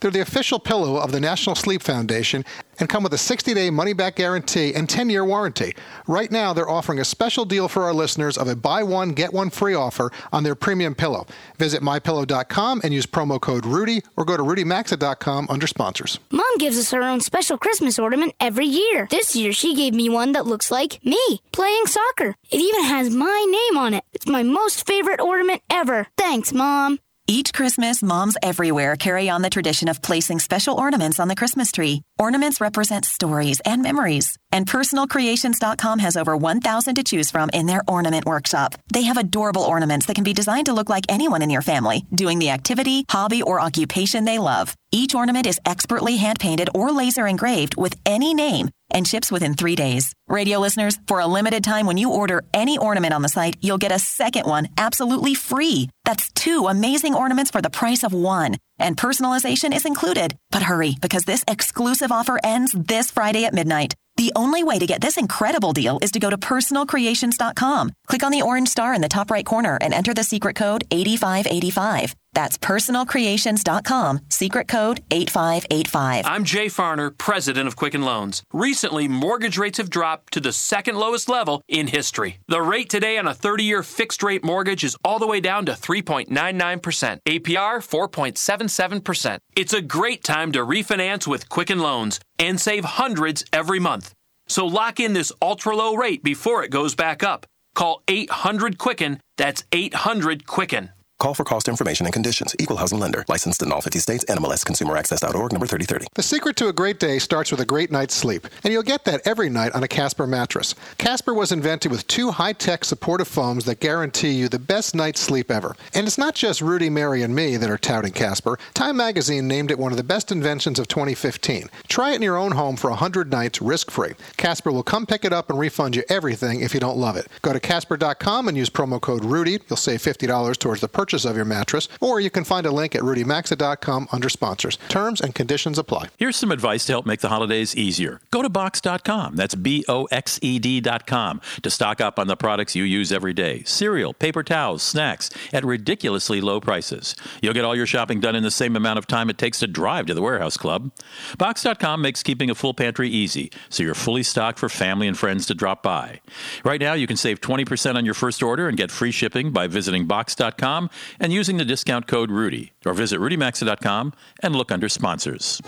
[0.00, 2.44] They're the official pillow of the National Sleep Foundation
[2.78, 5.74] and come with a 60 day money back guarantee and 10 year warranty.
[6.06, 9.32] Right now, they're offering a special deal for our listeners of a buy one, get
[9.32, 11.26] one free offer on their premium pillow.
[11.58, 16.18] Visit mypillow.com and use promo code Rudy or go to rudymaxa.com under sponsors.
[16.30, 19.06] Mom gives us her own special Christmas ornament every year.
[19.10, 22.34] This year, she gave me one that looks like me playing soccer.
[22.50, 24.04] It even has my name on it.
[24.12, 26.06] It's my most favorite ornament ever.
[26.16, 26.98] Thanks, Mom.
[27.32, 31.72] Each Christmas, moms everywhere carry on the tradition of placing special ornaments on the Christmas
[31.72, 32.02] tree.
[32.18, 34.36] Ornaments represent stories and memories.
[34.52, 38.74] And PersonalCreations.com has over 1,000 to choose from in their ornament workshop.
[38.92, 42.04] They have adorable ornaments that can be designed to look like anyone in your family,
[42.14, 44.76] doing the activity, hobby, or occupation they love.
[44.90, 49.54] Each ornament is expertly hand painted or laser engraved with any name and ships within
[49.54, 50.12] three days.
[50.28, 53.78] Radio listeners, for a limited time, when you order any ornament on the site, you'll
[53.78, 55.88] get a second one absolutely free.
[56.04, 58.56] That's two amazing ornaments for the price of one.
[58.78, 60.36] And personalization is included.
[60.50, 63.94] But hurry, because this exclusive offer ends this Friday at midnight.
[64.16, 67.92] The only way to get this incredible deal is to go to personalcreations.com.
[68.06, 70.84] Click on the orange star in the top right corner and enter the secret code
[70.90, 72.14] 8585.
[72.34, 76.24] That's personalcreations.com, secret code 8585.
[76.26, 78.42] I'm Jay Farner, president of Quicken Loans.
[78.52, 82.38] Recently, mortgage rates have dropped to the second lowest level in history.
[82.48, 85.66] The rate today on a 30 year fixed rate mortgage is all the way down
[85.66, 89.38] to 3.99%, APR 4.77%.
[89.54, 94.14] It's a great time to refinance with Quicken Loans and save hundreds every month.
[94.48, 97.46] So lock in this ultra low rate before it goes back up.
[97.74, 100.90] Call 800 Quicken, that's 800 Quicken.
[101.22, 102.56] Call for cost information and conditions.
[102.58, 103.24] Equal housing lender.
[103.28, 104.24] Licensed in all 50 states.
[104.24, 106.08] NMLS ConsumerAccess.org number 3030.
[106.14, 109.04] The secret to a great day starts with a great night's sleep, and you'll get
[109.04, 110.74] that every night on a Casper mattress.
[110.98, 115.52] Casper was invented with two high-tech supportive foams that guarantee you the best night's sleep
[115.52, 115.76] ever.
[115.94, 118.58] And it's not just Rudy, Mary, and me that are touting Casper.
[118.74, 121.70] Time magazine named it one of the best inventions of 2015.
[121.86, 124.14] Try it in your own home for 100 nights risk-free.
[124.38, 127.28] Casper will come pick it up and refund you everything if you don't love it.
[127.42, 129.60] Go to casper.com and use promo code Rudy.
[129.68, 132.94] You'll save $50 towards the purchase of your mattress, or you can find a link
[132.94, 134.78] at rudymaxa.com under sponsors.
[134.88, 136.08] Terms and conditions apply.
[136.16, 138.20] Here's some advice to help make the holidays easier.
[138.30, 139.36] Go to Boxed.com.
[139.36, 143.32] That's B O X E D.com to stock up on the products you use every
[143.32, 147.14] day cereal, paper towels, snacks at ridiculously low prices.
[147.40, 149.66] You'll get all your shopping done in the same amount of time it takes to
[149.66, 150.90] drive to the warehouse club.
[151.38, 155.46] Boxed.com makes keeping a full pantry easy, so you're fully stocked for family and friends
[155.46, 156.20] to drop by.
[156.64, 159.66] Right now, you can save 20% on your first order and get free shipping by
[159.66, 164.12] visiting Boxed.com and using the discount code Rudy, or visit RudyMaxa.com
[164.42, 165.60] and look under sponsors.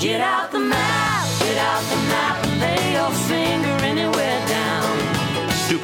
[0.00, 0.35] Get out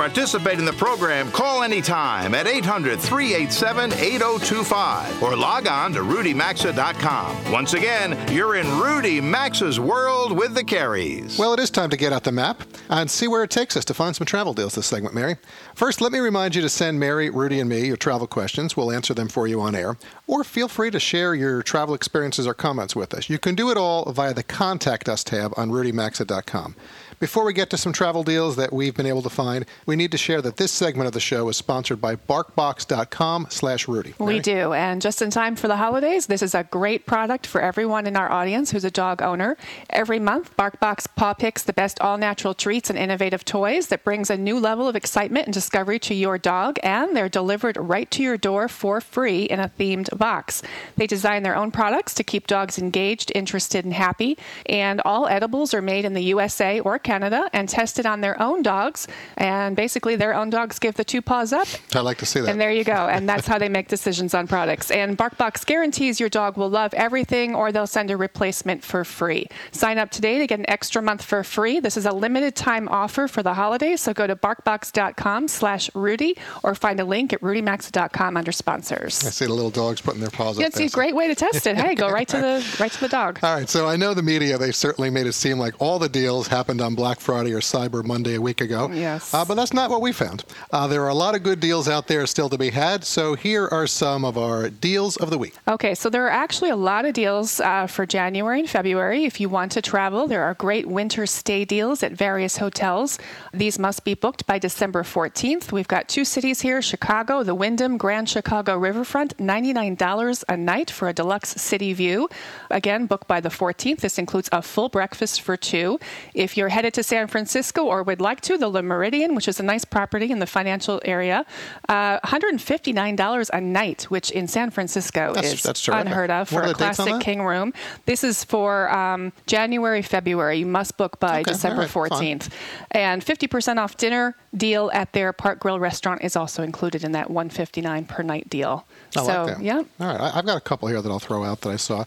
[0.02, 7.52] participate in the program, call anytime at 800 387 8025 or log on to rudymaxa.com.
[7.52, 11.38] Once again, you're in Rudy Maxa's world with the Careys.
[11.38, 13.84] Well, it is time to get out the map and see where it takes us
[13.84, 15.36] to find some travel deals this segment, Mary.
[15.76, 18.76] First, let me remind you to send Mary, Rudy, and me your travel questions.
[18.76, 19.96] We'll answer them for you on air.
[20.26, 23.30] Or feel free to share your travel experiences or comments with us.
[23.30, 26.74] You can do it all via the Contact Us tab on rudymaxa.com.
[27.22, 30.10] Before we get to some travel deals that we've been able to find, we need
[30.10, 34.12] to share that this segment of the show is sponsored by barkbox.com slash Rudy.
[34.18, 34.72] We do.
[34.72, 38.16] And just in time for the holidays, this is a great product for everyone in
[38.16, 39.56] our audience who's a dog owner.
[39.90, 44.28] Every month, BarkBox Paw picks the best all natural treats and innovative toys that brings
[44.28, 48.24] a new level of excitement and discovery to your dog, and they're delivered right to
[48.24, 50.60] your door for free in a themed box.
[50.96, 55.72] They design their own products to keep dogs engaged, interested, and happy, and all edibles
[55.72, 59.06] are made in the USA or Canada Canada and test it on their own dogs.
[59.36, 61.68] And basically, their own dogs give the two paws up.
[61.94, 62.48] I like to see that.
[62.48, 63.06] And there you go.
[63.14, 64.90] And that's how they make decisions on products.
[64.90, 69.46] And BarkBox guarantees your dog will love everything or they'll send a replacement for free.
[69.72, 71.80] Sign up today to get an extra month for free.
[71.80, 74.00] This is a limited time offer for the holidays.
[74.00, 79.22] So go to barkbox.com slash Rudy or find a link at rudymaxa.com under sponsors.
[79.26, 80.86] I see the little dogs putting their paws Yeah, up it's there.
[80.86, 81.76] a great way to test it.
[81.76, 83.38] Hey, go right to the right to the dog.
[83.42, 86.08] All right, so I know the media, they certainly made it seem like all the
[86.08, 88.88] deals happened on Black Friday or Cyber Monday a week ago.
[88.92, 89.34] Yes.
[89.34, 90.44] Uh, but that's not what we found.
[90.70, 93.34] Uh, there are a lot of good deals out there still to be had, so
[93.34, 95.56] here are some of our deals of the week.
[95.66, 99.24] Okay, so there are actually a lot of deals uh, for January and February.
[99.24, 103.18] If you want to travel, there are great winter stay deals at various hotels.
[103.52, 105.72] These must be booked by December 14th.
[105.72, 111.08] We've got two cities here Chicago, the Wyndham Grand Chicago Riverfront, $99 a night for
[111.08, 112.28] a deluxe city view.
[112.70, 113.98] Again, booked by the 14th.
[113.98, 115.98] This includes a full breakfast for two.
[116.32, 119.58] If you're headed to San Francisco or would like to, the Le Méridien, which is
[119.60, 121.44] a nice property in the financial area,
[121.88, 126.68] uh, $159 a night, which in San Francisco That's- is that's unheard of for a
[126.68, 127.72] the dates on classic king room.
[128.06, 130.58] This is for um, January, February.
[130.58, 132.10] You must book by Okay, December right, fine.
[132.38, 132.48] 14th.
[132.92, 137.30] And 50% off dinner deal at their Park Grill restaurant is also included in that
[137.30, 138.86] 159 per night deal.
[139.16, 139.62] I so, like that.
[139.64, 139.76] yeah.
[140.00, 142.04] All right, I- I've got a couple here that I'll throw out that I saw.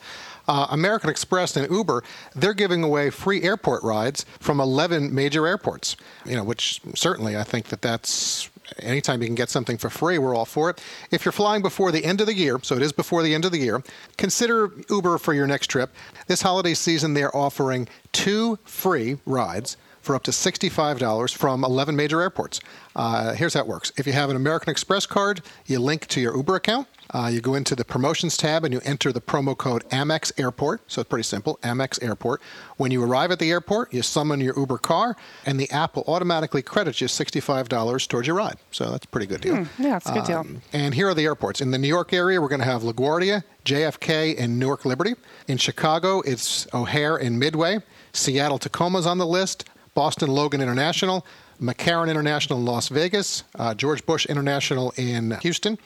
[0.48, 2.04] Uh, American Express and Uber,
[2.36, 5.96] they're giving away free airport rides from 11 major airports.
[6.26, 10.18] You know, which certainly I think that that's anytime you can get something for free,
[10.18, 10.82] we're all for it.
[11.12, 13.46] If you're flying before the end of the year, so it is before the end
[13.46, 13.84] of the year,
[14.18, 15.94] consider Uber for your next trip.
[16.28, 22.22] This holiday season, they're offering two free rides for up to $65 from 11 major
[22.22, 22.62] airports.
[22.96, 23.92] Uh, here's how it works.
[23.98, 26.88] If you have an American Express card, you link to your Uber account.
[27.14, 30.82] Uh, you go into the promotions tab and you enter the promo code Amex Airport.
[30.88, 32.42] So it's pretty simple Amex Airport.
[32.78, 36.04] When you arrive at the airport, you summon your Uber car, and the app will
[36.08, 38.58] automatically credit you $65 towards your ride.
[38.72, 39.64] So that's a pretty good deal.
[39.64, 40.40] Hmm, yeah, it's a good deal.
[40.40, 41.62] Um, and here are the airports.
[41.62, 45.14] In the New York area, we're going to have LaGuardia, JFK, and Newark Liberty.
[45.48, 47.80] In Chicago, it's O'Hare and Midway.
[48.14, 49.66] Seattle Tacoma's on the list.
[49.96, 51.26] Boston Logan International.
[51.60, 53.44] McCarran International in Las Vegas.
[53.58, 55.80] Uh, George Bush International in Houston.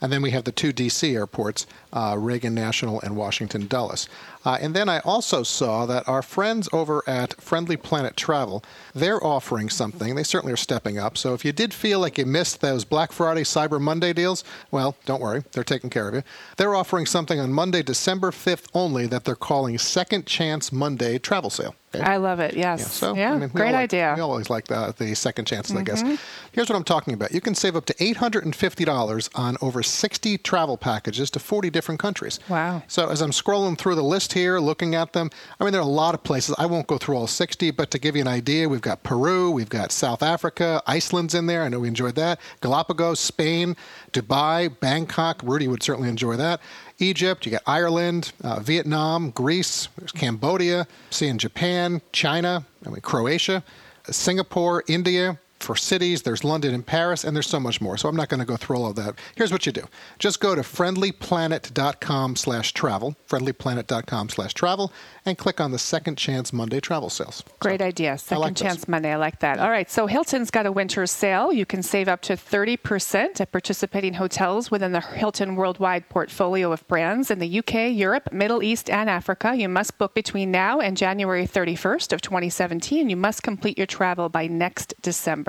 [0.00, 1.14] And then we have the two D.C.
[1.14, 4.08] airports, uh, Reagan National and Washington Dulles.
[4.46, 8.62] Uh, and then I also saw that our friends over at Friendly Planet Travel,
[8.94, 10.14] they're offering something.
[10.14, 11.18] They certainly are stepping up.
[11.18, 14.96] So if you did feel like you missed those Black Friday, Cyber Monday deals, well,
[15.04, 15.42] don't worry.
[15.50, 16.22] They're taking care of you.
[16.58, 21.50] They're offering something on Monday, December 5th only that they're calling Second Chance Monday Travel
[21.50, 21.74] Sale.
[21.94, 22.04] Okay?
[22.04, 22.54] I love it.
[22.56, 22.80] Yes.
[22.80, 24.12] Yeah, so, yeah, I mean, great like- idea.
[24.16, 26.02] We always like the, the second chances, I guess.
[26.02, 26.18] Mhm.
[26.52, 27.32] Here's what I'm talking about.
[27.32, 32.38] You can save up to $850 on over 60 travel packages to 40 different countries.
[32.48, 32.82] Wow.
[32.86, 35.84] So as I'm scrolling through the list here, looking at them, I mean, there are
[35.84, 36.54] a lot of places.
[36.58, 39.50] I won't go through all 60, but to give you an idea, we've got Peru,
[39.50, 41.62] we've got South Africa, Iceland's in there.
[41.62, 42.38] I know we enjoyed that.
[42.60, 43.76] Galapagos, Spain,
[44.12, 45.40] Dubai, Bangkok.
[45.42, 46.60] Rudy would certainly enjoy that.
[46.98, 53.64] Egypt, you got Ireland, uh, Vietnam, Greece, there's Cambodia, seeing Japan, China, I mean, Croatia,
[54.10, 55.38] Singapore, India.
[55.60, 57.96] For cities, there's London and Paris, and there's so much more.
[57.96, 59.18] So I'm not going to go through all of that.
[59.36, 59.84] Here's what you do.
[60.18, 64.92] Just go to friendlyplanet.com slash travel, friendlyplanet.com slash travel,
[65.24, 67.42] and click on the Second Chance Monday travel sales.
[67.58, 68.18] Great idea.
[68.18, 68.62] Second like those.
[68.62, 69.12] chance Monday.
[69.12, 69.58] I like that.
[69.58, 69.90] All right.
[69.90, 71.52] So Hilton's got a winter sale.
[71.52, 76.86] You can save up to 30% at participating hotels within the Hilton worldwide portfolio of
[76.86, 79.54] brands in the UK, Europe, Middle East, and Africa.
[79.56, 83.08] You must book between now and January 31st of 2017.
[83.08, 85.45] You must complete your travel by next December.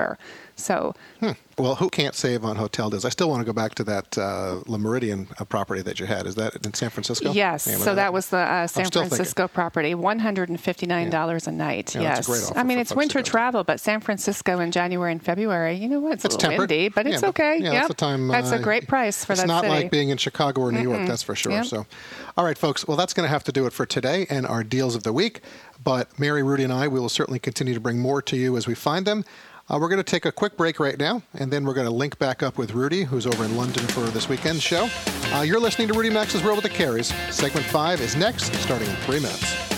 [0.56, 1.30] So Hmm.
[1.56, 3.04] Well, who can't save on hotel deals?
[3.04, 6.06] I still want to go back to that uh, Le Méridien uh, property that you
[6.06, 6.26] had.
[6.26, 7.32] Is that in San Francisco?
[7.32, 9.16] Yes, Yeah, so that was the uh, San still thinking.
[9.16, 11.94] Francisco property, one hundred and fifty nine dollars a night.
[11.94, 14.70] Yeah, yes, that's a great offer I mean it's winter travel, but San Francisco in
[14.70, 16.14] January and February, you know what?
[16.14, 16.70] It's, It's a little tempered.
[16.70, 17.56] windy, but it's but- okay.
[17.58, 17.72] Yeah, Yep.
[17.74, 18.28] that's the time.
[18.28, 19.74] That's a uh, great price for it's that It's not city.
[19.74, 21.08] like being in Chicago or New York, Mm-mm.
[21.08, 21.52] that's for sure.
[21.52, 21.66] Yep.
[21.66, 21.86] So,
[22.36, 22.86] all right, folks.
[22.86, 25.12] Well, that's going to have to do it for today and our deals of the
[25.12, 25.40] week.
[25.82, 28.66] But Mary, Rudy, and I, we will certainly continue to bring more to you as
[28.66, 29.24] we find them.
[29.70, 31.92] Uh, we're going to take a quick break right now, and then we're going to
[31.92, 34.88] link back up with Rudy, who's over in London for this weekend show.
[35.32, 37.12] Uh, you're listening to Rudy Maxa's World with the Careys.
[37.30, 39.77] Segment five is next, starting in three minutes.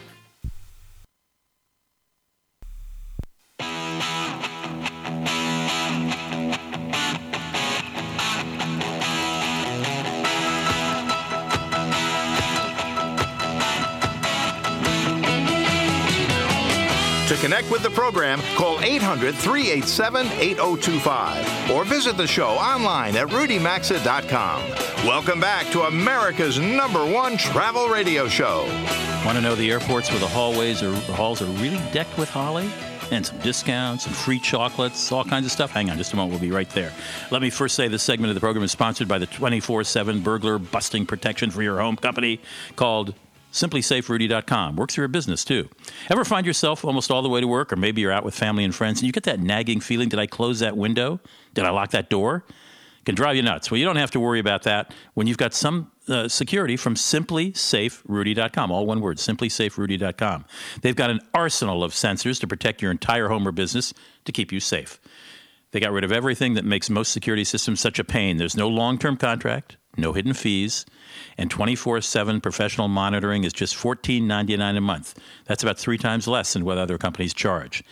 [17.41, 24.69] Connect with the program, call 800 387 8025 or visit the show online at rudymaxa.com.
[25.07, 28.65] Welcome back to America's number one travel radio show.
[29.25, 32.69] Want to know the airports where the hallways or halls are really decked with holly?
[33.09, 35.71] And some discounts and free chocolates, all kinds of stuff.
[35.71, 36.93] Hang on just a moment, we'll be right there.
[37.29, 40.21] Let me first say this segment of the program is sponsored by the 24 7
[40.21, 42.39] burglar busting protection for your home company
[42.75, 43.13] called
[43.51, 44.75] SimpliSafeRudy.com.
[44.75, 45.69] Works for your business too.
[46.09, 48.63] Ever find yourself almost all the way to work, or maybe you're out with family
[48.63, 51.19] and friends, and you get that nagging feeling did I close that window?
[51.53, 52.45] Did I lock that door?
[53.05, 53.71] Can drive you nuts.
[53.71, 56.93] Well, you don't have to worry about that when you've got some uh, security from
[56.93, 58.71] SimpliSafeRudy.com.
[58.71, 60.45] All one word, SimpliSafeRudy.com.
[60.81, 63.93] They've got an arsenal of sensors to protect your entire home or business
[64.25, 64.99] to keep you safe.
[65.71, 68.37] They got rid of everything that makes most security systems such a pain.
[68.37, 70.85] There's no long term contract, no hidden fees,
[71.37, 75.19] and 24 7 professional monitoring is just $14.99 a month.
[75.45, 77.83] That's about three times less than what other companies charge.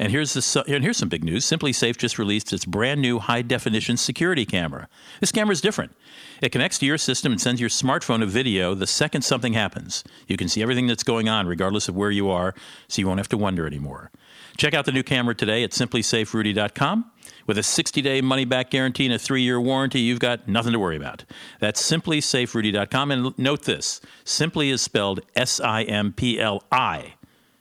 [0.00, 1.44] And here's, the, and here's some big news.
[1.44, 4.88] SimpliSafe just released its brand new high definition security camera.
[5.20, 5.92] This camera is different.
[6.40, 10.02] It connects to your system and sends your smartphone a video the second something happens.
[10.26, 12.54] You can see everything that's going on, regardless of where you are,
[12.88, 14.10] so you won't have to wonder anymore.
[14.56, 17.10] Check out the new camera today at simplisaferudy.com.
[17.50, 20.72] With a 60 day money back guarantee and a three year warranty, you've got nothing
[20.72, 21.24] to worry about.
[21.58, 23.10] That's simplisaferudy.com.
[23.10, 27.14] And note this Simpli is spelled S I M P L I.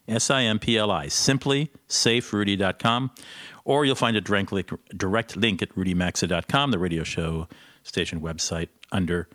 [0.08, 1.08] S I M P L I.
[1.08, 3.10] SimpliSafeRudy.com.
[3.66, 7.48] Or you'll find a direct link, direct link at rudymaxa.com, the radio show
[7.82, 9.28] station website, under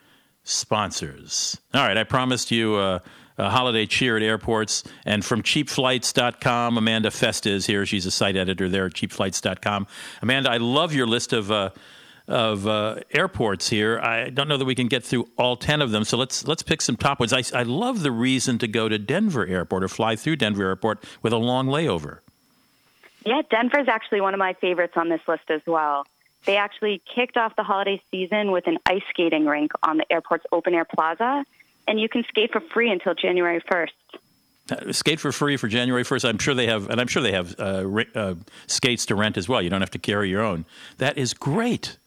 [0.45, 1.61] sponsors.
[1.75, 3.01] All right, I promised you uh,
[3.39, 4.85] a holiday cheer at airports.
[5.05, 7.87] And from cheapflights.com, Amanda Festa is here.
[7.87, 9.87] She's a site editor there at cheapflights.com.
[10.23, 11.51] Amanda, I love your list of.
[11.51, 11.71] Uh,
[12.27, 15.91] of uh, airports here, I don't know that we can get through all ten of
[15.91, 16.05] them.
[16.05, 17.35] So let's let's pick some top ones.
[17.35, 21.05] I, I love the reason to go to Denver Airport or fly through Denver Airport
[21.21, 22.21] with a long layover.
[23.27, 26.07] Yeah, Denver's actually one of my favorites on this list as well.
[26.45, 30.45] They actually kicked off the holiday season with an ice skating rink on the airport's
[30.53, 31.45] open air plaza,
[31.87, 33.89] and you can skate for free until January 1st.
[34.71, 36.27] Uh, skate for free for January 1st.
[36.27, 38.35] I'm sure they have, and I'm sure they have uh, re- uh,
[38.67, 39.61] skates to rent as well.
[39.61, 40.65] You don't have to carry your own.
[40.99, 41.99] That is great.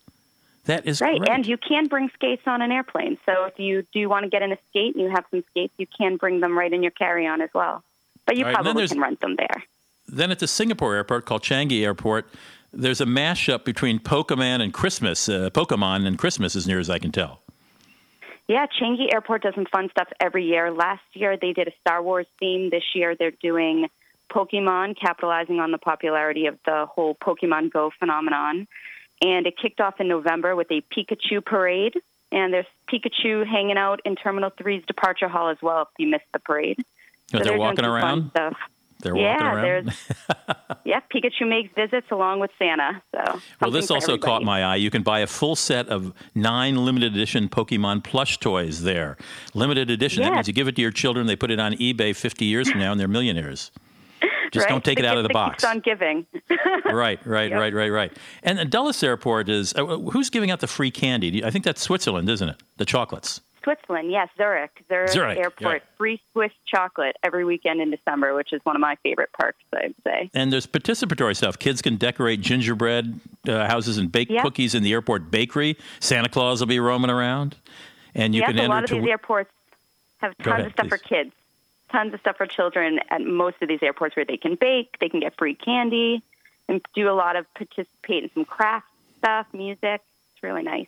[0.66, 1.30] That is right, great.
[1.30, 3.18] and you can bring skates on an airplane.
[3.26, 5.74] So if you do want to get in a skate and you have some skates,
[5.78, 7.84] you can bring them right in your carry-on as well.
[8.26, 9.64] But you right, probably can rent them there.
[10.08, 12.28] Then at the Singapore airport called Changi Airport,
[12.74, 15.30] there's a mashup between Pokemon and Christmas.
[15.30, 17.42] Uh, Pokemon and Christmas, as near as I can tell.
[18.48, 20.72] Yeah, Changi Airport does some fun stuff every year.
[20.72, 22.70] Last year they did a Star Wars theme.
[22.70, 23.88] This year they're doing
[24.32, 28.68] Pokemon, capitalizing on the popularity of the whole Pokemon Go phenomenon.
[29.22, 31.96] And it kicked off in November with a Pikachu parade.
[32.32, 36.26] And there's Pikachu hanging out in Terminal 3's departure hall as well if you missed
[36.34, 36.78] the parade.
[37.28, 38.30] So they're doing walking around?
[38.32, 38.58] Stuff.
[39.00, 39.94] They're yeah, walking around.
[40.86, 43.02] yeah, Pikachu makes visits along with Santa.
[43.16, 44.22] So Well, this also everybody.
[44.32, 44.76] caught my eye.
[44.78, 49.16] You can buy a full set of nine limited edition Pokemon plush toys there.
[49.54, 50.24] Limited edition.
[50.24, 52.70] That means you give it to your children, they put it on eBay 50 years
[52.72, 53.72] from now, and they're millionaires.
[54.52, 54.70] Just Right?
[54.70, 55.64] don't take The it out of the box.
[55.64, 56.26] on giving.
[56.86, 58.12] right, right, right, right, right.
[58.44, 61.44] And Dulles Airport is uh, who's giving out the free candy?
[61.44, 62.56] I think that's Switzerland, isn't it?
[62.78, 63.42] The chocolates.
[63.68, 64.72] Switzerland, yes, Zurich.
[64.88, 65.84] Zurich, Zurich, Airport, right.
[65.98, 69.94] free Swiss chocolate every weekend in December, which is one of my favorite parks, I'd
[70.06, 70.30] say.
[70.34, 71.60] And there's participatory stuff.
[71.60, 74.42] Kids can decorate gingerbread uh, houses and bake Yeah.
[74.42, 75.76] cookies in the airport bakery.
[76.00, 77.58] Santa Claus will be roaming around,
[78.16, 79.52] and you yes, can a enter lot of to these airports
[80.20, 81.32] have tons ahead, of stuff for kids,
[81.92, 85.10] tons of stuff for children at most of these airports where they can bake, they
[85.10, 86.24] can get free candy,
[86.70, 88.88] and do a lot of participate in some craft
[89.18, 90.02] stuff, music.
[90.34, 90.88] It's really nice.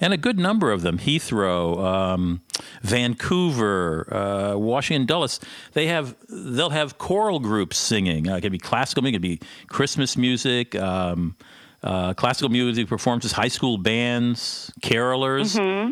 [0.00, 0.98] And a good number of them.
[0.98, 2.40] Heathrow, um,
[2.82, 5.40] Vancouver, uh, Washington Dulles.
[5.72, 8.28] They have they'll have choral groups singing.
[8.28, 11.36] Uh, it could be classical music, it could be Christmas music, um,
[11.82, 15.58] uh, classical music performances, high school bands, carolers.
[15.58, 15.90] hmm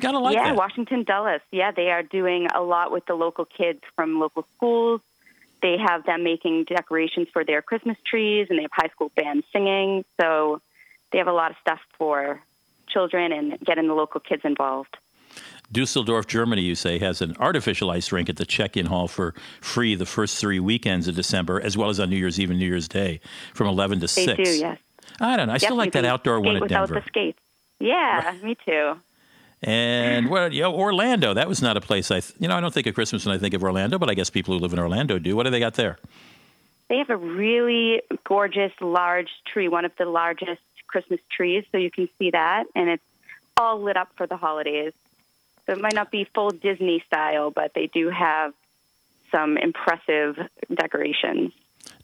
[0.00, 0.56] Gotta like yeah, that.
[0.56, 1.40] Washington Dulles.
[1.50, 5.00] Yeah, they are doing a lot with the local kids from local schools.
[5.60, 9.44] They have them making decorations for their Christmas trees, and they have high school bands
[9.52, 10.04] singing.
[10.20, 10.62] So
[11.10, 12.40] they have a lot of stuff for
[12.88, 14.96] children and getting the local kids involved.
[15.70, 19.94] Dusseldorf, Germany, you say, has an artificial ice rink at the check-in hall for free
[19.94, 22.66] the first three weekends of December, as well as on New Year's Eve and New
[22.66, 23.20] Year's Day,
[23.52, 24.36] from eleven to They six.
[24.50, 24.78] do, yes.
[25.20, 25.52] I don't know.
[25.52, 27.00] I still like that outdoor one at without Denver.
[27.00, 27.38] the skates.
[27.80, 28.94] Yeah, me too.
[29.62, 32.60] And well, you know, Orlando, that was not a place I, th- you know, I
[32.60, 34.72] don't think of Christmas when I think of Orlando, but I guess people who live
[34.72, 35.34] in Orlando do.
[35.36, 35.98] What do they got there?
[36.88, 41.90] They have a really gorgeous, large tree, one of the largest Christmas trees, so you
[41.90, 43.02] can see that, and it's
[43.56, 44.92] all lit up for the holidays.
[45.66, 48.54] So it might not be full Disney style, but they do have
[49.30, 50.38] some impressive
[50.74, 51.52] decorations.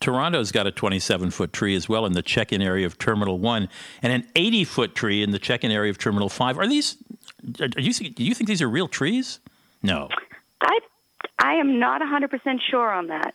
[0.01, 3.39] Toronto's got a 27 foot tree as well in the check in area of Terminal
[3.39, 3.69] 1
[4.03, 6.59] and an 80 foot tree in the check in area of Terminal 5.
[6.59, 6.97] Are these,
[7.61, 9.41] are you, do you think these are real trees?
[9.83, 10.09] No.
[10.61, 10.79] I
[11.39, 13.35] I am not 100% sure on that.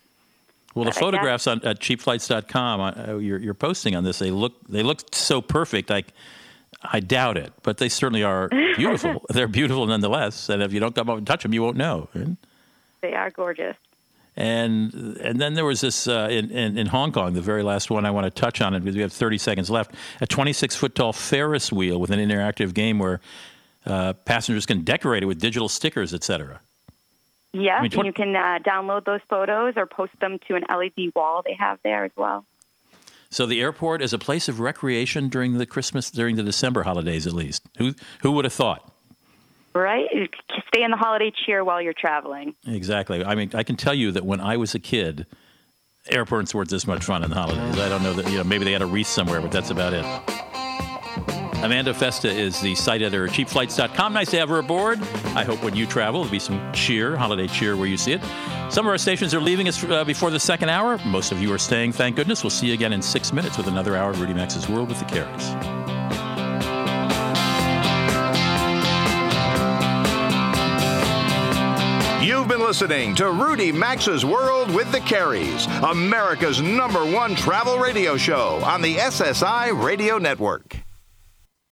[0.75, 4.83] Well, the photographs on at cheapflights.com uh, you're, you're posting on this, they look they
[4.83, 5.91] look so perfect.
[5.91, 6.03] I
[6.81, 9.25] I doubt it, but they certainly are beautiful.
[9.29, 12.09] They're beautiful nonetheless, and if you don't come up and touch them, you won't know.
[13.01, 13.75] They are gorgeous.
[14.35, 17.89] And and then there was this uh, in, in in Hong Kong, the very last
[17.89, 19.93] one I want to touch on it because we have 30 seconds left.
[20.21, 23.19] A 26 foot tall Ferris wheel with an interactive game where
[23.85, 26.61] uh, passengers can decorate it with digital stickers, etc.
[27.51, 31.11] Yes, I mean, you can uh, download those photos or post them to an LED
[31.15, 32.45] wall they have there as well.
[33.31, 37.27] So the airport is a place of recreation during the Christmas, during the December holidays,
[37.27, 37.63] at least.
[37.77, 38.91] Who who would have thought?
[39.73, 40.07] Right?
[40.67, 42.55] Stay in the holiday cheer while you're traveling.
[42.67, 43.23] Exactly.
[43.23, 45.27] I mean, I can tell you that when I was a kid,
[46.09, 47.79] airports weren't this much fun in the holidays.
[47.79, 49.93] I don't know that you know maybe they had a wreath somewhere, but that's about
[49.93, 50.48] it.
[51.61, 54.13] Amanda Festa is the site editor at cheapflights.com.
[54.13, 55.01] Nice to have her aboard.
[55.35, 58.21] I hope when you travel, there'll be some cheer, holiday cheer where you see it.
[58.69, 60.97] Some of our stations are leaving us uh, before the second hour.
[61.05, 62.43] Most of you are staying, thank goodness.
[62.43, 64.99] We'll see you again in six minutes with another hour of Rudy Maxa's World with
[64.99, 65.49] the Careys.
[72.23, 78.15] You've been listening to Rudy Maxa's World with the Careys, America's number one travel radio
[78.15, 80.77] show on the SSI Radio Network.